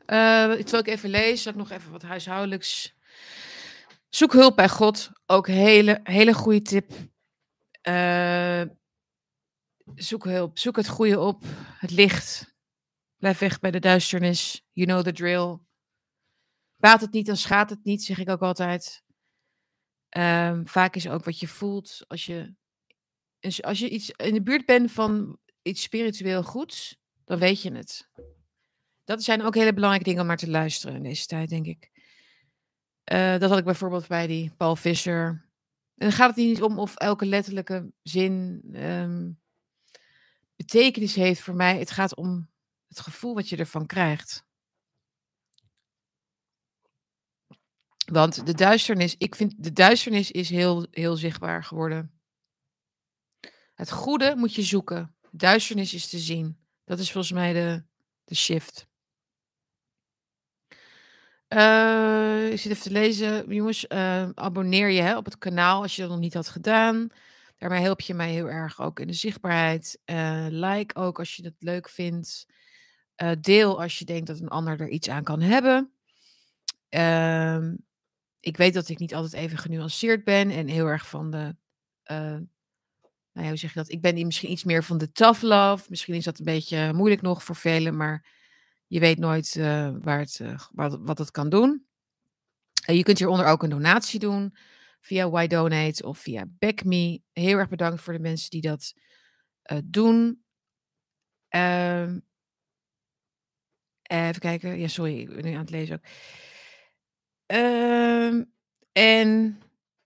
[0.08, 2.95] Terwijl ik even lees, zal nog even wat huishoudelijks.
[4.10, 5.12] Zoek hulp bij God.
[5.26, 6.91] Ook hele, hele goede tip.
[7.84, 8.62] Uh,
[9.95, 10.60] zoek hulp.
[10.60, 11.43] Zoek het goede op.
[11.78, 12.55] Het licht.
[13.18, 14.66] Blijf weg bij de duisternis.
[14.72, 15.60] You know the drill.
[16.78, 19.03] Baat het niet, dan schaadt het niet, zeg ik ook altijd.
[20.18, 22.55] Um, vaak is ook wat je voelt als je,
[23.62, 28.10] als je iets in de buurt bent van iets spiritueel goeds, dan weet je het.
[29.08, 31.91] Dat zijn ook hele belangrijke dingen om naar te luisteren in deze tijd, denk ik.
[33.12, 35.28] Uh, dat had ik bijvoorbeeld bij die Paul Visser.
[35.97, 39.39] En dan gaat het niet om of elke letterlijke zin um,
[40.55, 41.80] betekenis heeft voor mij.
[41.80, 42.49] Het gaat om
[42.88, 44.45] het gevoel wat je ervan krijgt.
[48.05, 52.20] Want de duisternis, ik vind de duisternis is heel, heel zichtbaar geworden.
[53.74, 55.16] Het goede moet je zoeken.
[55.32, 56.58] Duisternis is te zien.
[56.84, 57.84] Dat is volgens mij de,
[58.24, 58.87] de shift.
[61.50, 63.54] Uh, ik zit even te lezen.
[63.54, 67.10] Jongens, uh, abonneer je hè, op het kanaal als je dat nog niet had gedaan.
[67.58, 70.00] Daarmee help je mij heel erg ook in de zichtbaarheid.
[70.06, 72.45] Uh, like ook als je het leuk vindt.
[73.41, 75.91] deel als je denkt dat een ander er iets aan kan hebben.
[76.89, 77.76] Ehm,
[78.39, 81.56] ik weet dat ik niet altijd even genuanceerd ben en heel erg van de,
[82.04, 82.50] nou
[83.34, 83.91] ja, hoe zeg je dat?
[83.91, 85.86] Ik ben misschien iets meer van de tough love.
[85.89, 88.37] Misschien is dat een beetje moeilijk nog voor velen, maar
[88.88, 91.86] je weet nooit uh, waar het, uh, wat, wat het kan doen.
[92.86, 94.56] Je kunt hieronder ook een donatie doen
[95.02, 95.48] via Why
[96.04, 97.22] of via BackMe.
[97.34, 98.94] Heel erg bedankt voor de mensen die dat
[99.84, 100.44] doen.
[101.48, 102.20] Ehm,
[104.02, 104.80] even kijken.
[104.80, 106.04] Ja, sorry, ik ben nu aan het lezen ook.
[107.46, 108.44] Ehm,
[108.92, 109.62] en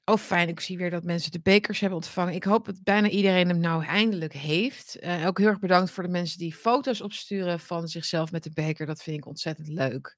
[0.06, 0.50] Oh, fijn.
[0.50, 2.34] Ik zie weer dat mensen de bekers hebben ontvangen.
[2.34, 4.98] Ik hoop dat bijna iedereen hem nou eindelijk heeft.
[5.02, 8.52] Uh, ook heel erg bedankt voor de mensen die foto's opsturen van zichzelf met de
[8.54, 8.86] beker.
[8.86, 10.18] Dat vind ik ontzettend leuk.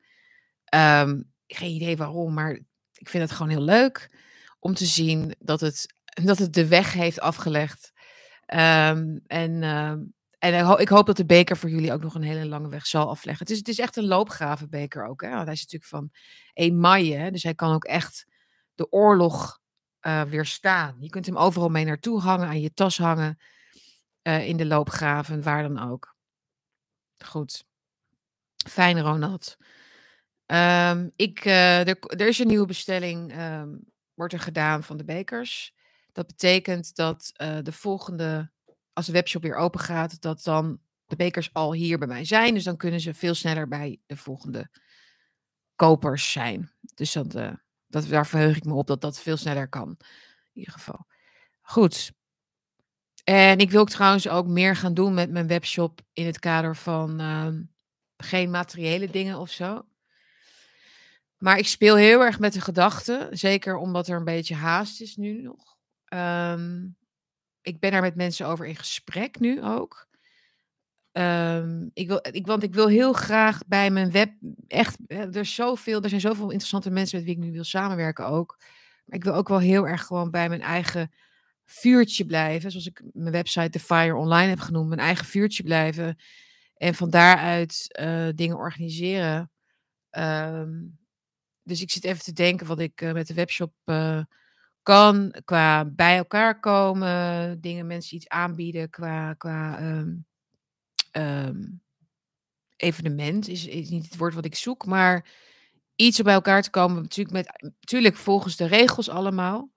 [0.75, 2.51] Um, geen idee waarom, maar
[2.93, 4.09] ik vind het gewoon heel leuk
[4.59, 7.91] om te zien dat het, dat het de weg heeft afgelegd.
[8.53, 9.93] Um, en uh,
[10.39, 13.09] en ik hoop dat de beker voor jullie ook nog een hele lange weg zal
[13.09, 13.43] afleggen.
[13.43, 15.21] Het is, het is echt een loopgravenbeker ook.
[15.21, 15.29] Hè?
[15.29, 16.11] Want hij is natuurlijk van
[16.53, 18.25] emaille, dus hij kan ook echt
[18.75, 19.59] de oorlog
[20.07, 20.95] uh, weerstaan.
[20.99, 23.39] Je kunt hem overal mee naartoe hangen, aan je tas hangen,
[24.23, 26.15] uh, in de loopgraven, waar dan ook.
[27.25, 27.65] Goed.
[28.69, 29.57] Fijn, Ronald.
[30.45, 33.83] Um, ik, er, er, is een nieuwe bestelling, um,
[34.13, 35.75] wordt er gedaan van de bekers.
[36.11, 37.31] Dat betekent dat
[37.63, 38.51] de volgende,
[38.93, 42.53] als de webshop weer open gaat, dat dan de bekers al hier bij mij zijn.
[42.53, 44.69] Dus dan kunnen ze veel sneller bij de volgende
[45.75, 46.71] kopers zijn.
[46.95, 47.35] Dus dat,
[47.93, 49.89] dat, daar verheug ik me op dat dat veel sneller kan.
[49.89, 51.05] In ieder geval.
[51.61, 52.11] Goed.
[53.23, 57.21] En ik wil trouwens ook meer gaan doen met mijn webshop in het kader van
[57.21, 57.47] uh,
[58.17, 59.85] geen materiële dingen of zo.
[61.37, 65.15] Maar ik speel heel erg met de gedachte, zeker omdat er een beetje haast is
[65.15, 65.77] nu nog.
[66.13, 66.97] Um,
[67.61, 70.07] ik ben daar met mensen over in gesprek nu ook.
[71.13, 74.33] Um, ik wil, ik, want ik wil heel graag bij mijn web
[74.67, 74.97] echt.
[75.07, 78.57] Er, zoveel, er zijn zoveel interessante mensen met wie ik nu wil samenwerken ook.
[79.05, 81.11] Maar ik wil ook wel heel erg gewoon bij mijn eigen
[81.65, 82.71] vuurtje blijven.
[82.71, 84.87] Zoals ik mijn website The Fire Online heb genoemd.
[84.87, 86.17] Mijn eigen vuurtje blijven.
[86.77, 89.51] En van daaruit uh, dingen organiseren.
[90.11, 90.97] Um,
[91.63, 94.23] dus ik zit even te denken wat ik uh, met de webshop uh,
[94.83, 95.35] kan.
[95.45, 97.61] Qua bij elkaar komen.
[97.61, 98.89] Dingen mensen iets aanbieden.
[98.89, 99.33] Qua.
[99.33, 100.25] qua um,
[101.17, 101.81] um,
[102.75, 105.29] evenement is, is niet het woord wat ik zoek, maar
[105.95, 107.01] iets om bij elkaar te komen.
[107.01, 109.71] Natuurlijk, met, natuurlijk volgens de regels allemaal.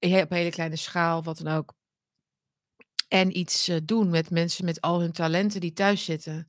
[0.00, 1.74] Op hele kleine schaal, wat dan ook.
[3.08, 6.48] En iets uh, doen met mensen met al hun talenten die thuis zitten.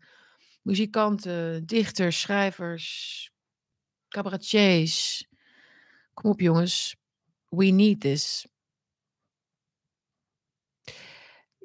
[0.61, 3.31] Muzikanten, dichters, schrijvers,
[4.07, 5.27] cabaretiers.
[6.13, 6.95] Kom op jongens.
[7.49, 8.47] We need this.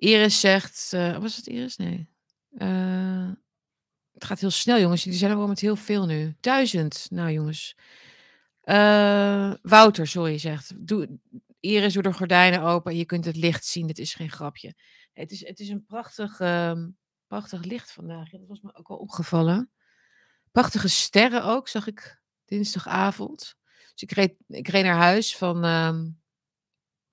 [0.03, 1.77] Iris zegt, uh, was het Iris?
[1.77, 2.09] Nee.
[2.51, 3.31] Uh,
[4.13, 5.05] het gaat heel snel, jongens.
[5.05, 6.37] Jullie zijn er wel met heel veel nu.
[6.41, 7.07] Duizend.
[7.11, 7.77] Nou, jongens.
[8.65, 10.87] Uh, Wouter, sorry, zegt.
[10.87, 11.19] Doe,
[11.61, 12.97] Iris, doe de gordijnen open.
[12.97, 13.87] Je kunt het licht zien.
[13.87, 14.75] Dit is geen grapje.
[15.13, 16.85] Het is, het is een prachtig, uh,
[17.27, 18.31] prachtig licht vandaag.
[18.31, 19.71] Dat was me ook al opgevallen.
[20.51, 23.57] Prachtige sterren ook, zag ik dinsdagavond.
[23.93, 25.99] Dus ik reed, ik reed naar huis van, uh,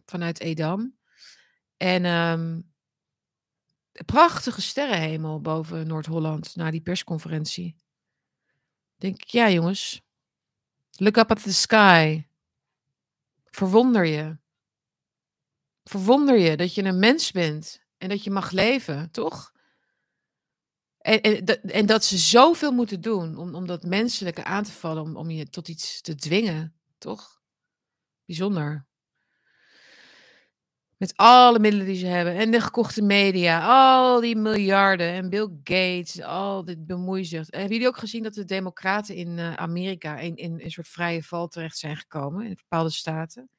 [0.06, 0.98] vanuit Edam.
[1.78, 2.68] En um,
[4.06, 7.76] prachtige sterrenhemel boven Noord-Holland na die persconferentie.
[8.96, 10.02] Denk ik, ja jongens,
[10.92, 12.26] look up at the sky.
[13.46, 14.38] Verwonder je.
[15.84, 19.54] Verwonder je dat je een mens bent en dat je mag leven, toch?
[20.98, 25.04] En, en, en dat ze zoveel moeten doen om, om dat menselijke aan te vallen,
[25.04, 27.42] om, om je tot iets te dwingen, toch?
[28.26, 28.89] Bijzonder.
[31.00, 32.36] Met alle middelen die ze hebben.
[32.36, 33.66] En de gekochte media.
[33.68, 35.12] Al die miljarden.
[35.12, 36.22] En Bill Gates.
[36.22, 37.52] Al dit bemoeizucht.
[37.52, 41.24] hebben jullie ook gezien dat de democraten in uh, Amerika in, in een soort vrije
[41.24, 42.46] val terecht zijn gekomen?
[42.46, 43.50] In bepaalde staten.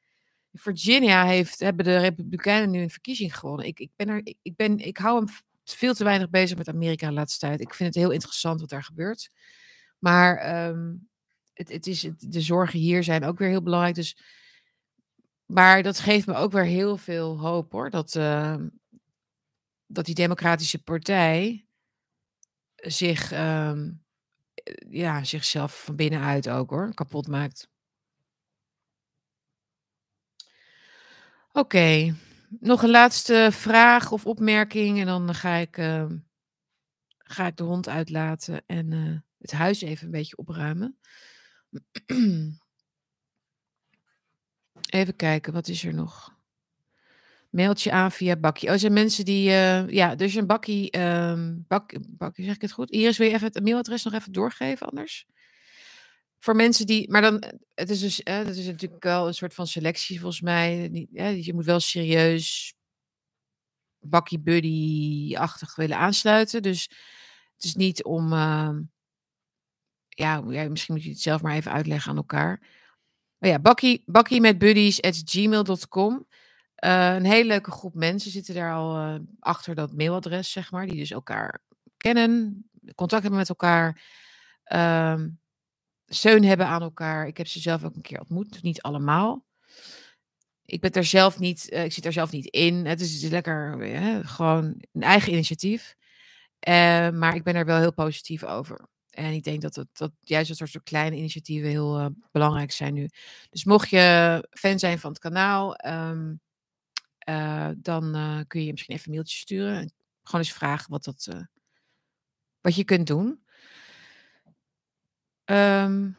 [0.51, 3.65] In Virginia heeft, hebben de republikeinen nu een verkiezing gewonnen.
[3.65, 5.27] Ik, ik, ben er, ik, ben, ik hou hem
[5.63, 7.61] veel te weinig bezig met Amerika de laatste tijd.
[7.61, 9.29] Ik vind het heel interessant wat daar gebeurt.
[9.99, 11.09] Maar um,
[11.53, 13.95] het, het is, de zorgen hier zijn ook weer heel belangrijk.
[13.95, 14.17] Dus
[15.51, 17.89] maar dat geeft me ook weer heel veel hoop hoor.
[17.89, 18.55] Dat, uh,
[19.85, 21.65] dat die Democratische Partij
[22.75, 23.81] zich, uh,
[24.89, 27.69] ja, zichzelf van binnenuit ook hoor, kapot maakt.
[31.51, 32.15] Oké,
[32.59, 36.05] nog een laatste vraag of opmerking en dan ga ik, uh,
[37.17, 40.97] ga ik de hond uitlaten en uh, het huis even een beetje opruimen.
[44.89, 46.39] Even kijken, wat is er nog?
[47.49, 48.67] Mailtje aan via Bakkie.
[48.67, 49.49] Oh, er zijn mensen die.
[49.49, 50.99] Uh, ja, dus een Bakkie.
[50.99, 51.93] Um, bak,
[52.35, 52.91] zeg ik het goed?
[52.91, 55.25] Iris, wil je even het mailadres nog even doorgeven anders?
[56.39, 57.11] Voor mensen die.
[57.11, 57.43] Maar dan.
[57.73, 58.21] Het is dus.
[58.23, 60.87] Dat is natuurlijk wel een soort van selectie volgens mij.
[60.91, 61.09] Niet,
[61.45, 62.73] je moet wel serieus
[64.01, 66.61] bakkie buddy-achtig willen aansluiten.
[66.61, 66.89] Dus
[67.55, 68.81] het is niet om, ehm,
[70.07, 72.61] ja, misschien moet je het zelf maar even uitleggen aan elkaar.
[73.41, 76.27] Maar ja, bakkie, bakkie met buddies at gmail.com.
[76.83, 80.87] Uh, een hele leuke groep mensen zitten daar al uh, achter dat mailadres, zeg maar,
[80.87, 81.63] die dus elkaar
[81.97, 82.63] kennen,
[82.95, 84.01] contact hebben met elkaar,
[84.73, 85.21] uh,
[86.05, 87.27] steun hebben aan elkaar.
[87.27, 89.45] Ik heb ze zelf ook een keer ontmoet, niet allemaal.
[90.65, 92.85] Ik ben er zelf niet, uh, ik zit er zelf niet in.
[92.85, 93.77] Het is lekker,
[94.25, 95.95] gewoon een eigen initiatief.
[97.13, 98.89] maar ik ben er wel heel positief over.
[99.11, 103.09] En ik denk dat, dat juist dat soort kleine initiatieven heel uh, belangrijk zijn nu.
[103.49, 106.39] Dus mocht je fan zijn van het kanaal, um,
[107.29, 109.75] uh, dan uh, kun je misschien even een mailtje sturen.
[109.75, 109.93] En
[110.23, 111.27] gewoon eens vragen wat, dat,
[112.61, 113.43] wat je kunt doen.
[115.45, 116.17] Um,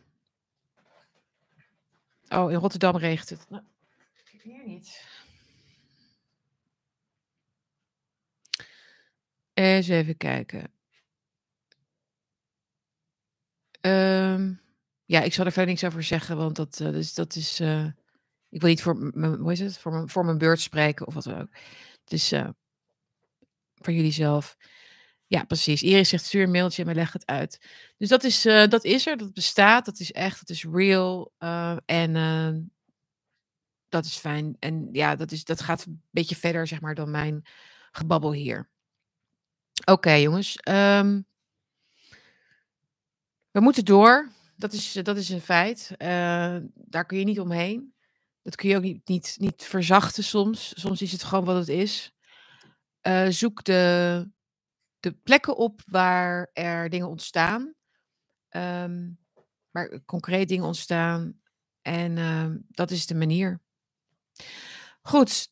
[2.29, 3.51] oh, in Rotterdam regent het.
[3.51, 3.63] Nou,
[4.43, 5.07] hier niet.
[9.55, 10.73] Even kijken.
[13.87, 14.61] Um,
[15.05, 17.61] ja, ik zal er verder niks over zeggen, want dat, uh, dus, dat is.
[17.61, 17.85] Uh,
[18.49, 19.79] ik wil niet voor mijn, hoe is het?
[19.79, 21.49] Voor mijn, voor mijn beurt spreken of wat dan ook.
[22.05, 22.49] Dus uh,
[23.75, 24.57] voor jullie zelf.
[25.27, 25.83] Ja, precies.
[25.83, 27.67] Iris zegt stuur een mailtje en leg het uit.
[27.97, 31.33] Dus dat is, dat is er, dat bestaat, dat is echt, dat is real.
[31.87, 32.73] en
[33.89, 34.57] dat is fijn.
[34.59, 37.43] En ja, dat, is, dat gaat een beetje verder, zeg maar, dan mijn
[37.91, 38.71] gebabbel hier.
[39.85, 40.59] Oké, jongens.
[40.69, 41.27] Um,
[43.53, 44.31] we moeten door.
[44.57, 45.91] Dat is, dat is een feit.
[45.99, 47.95] Uh, daar kun je niet omheen.
[48.43, 50.73] Dat kun je ook niet, niet, niet verzachten soms.
[50.81, 52.13] Soms is het gewoon wat het is.
[53.03, 54.29] Uh, zoek de,
[55.01, 57.75] de plekken op waar er dingen ontstaan.
[58.51, 59.19] Um,
[59.71, 61.41] waar concreet dingen ontstaan.
[61.83, 63.61] En uh, dat is de manier.
[65.03, 65.49] Goed,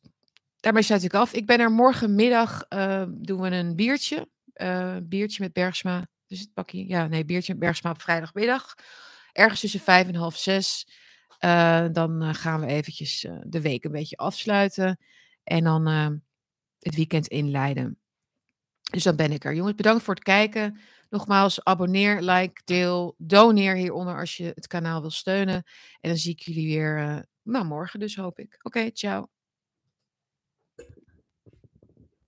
[0.57, 1.32] daarmee sluit ik af.
[1.32, 2.68] Ik ben er morgenmiddag,
[3.09, 4.28] doen we een biertje.
[5.03, 6.09] biertje met Bergsma.
[6.30, 8.74] Dus het pakje, ja, nee, biertje Bergsma op vrijdagmiddag.
[9.32, 10.86] Ergens tussen vijf en half zes.
[11.44, 15.00] Uh, dan uh, gaan we eventjes uh, de week een beetje afsluiten.
[15.44, 15.86] En dan
[16.78, 17.98] het weekend inleiden.
[18.90, 19.54] Dus dan ben ik er.
[19.54, 20.80] Jongens, bedankt voor het kijken.
[21.08, 25.62] Nogmaals, abonneer, like, deel, doneer hieronder als je het kanaal wil steunen.
[26.00, 28.58] En dan zie ik jullie weer, nou morgen dus hoop ik.
[28.62, 29.39] Oké, ciao.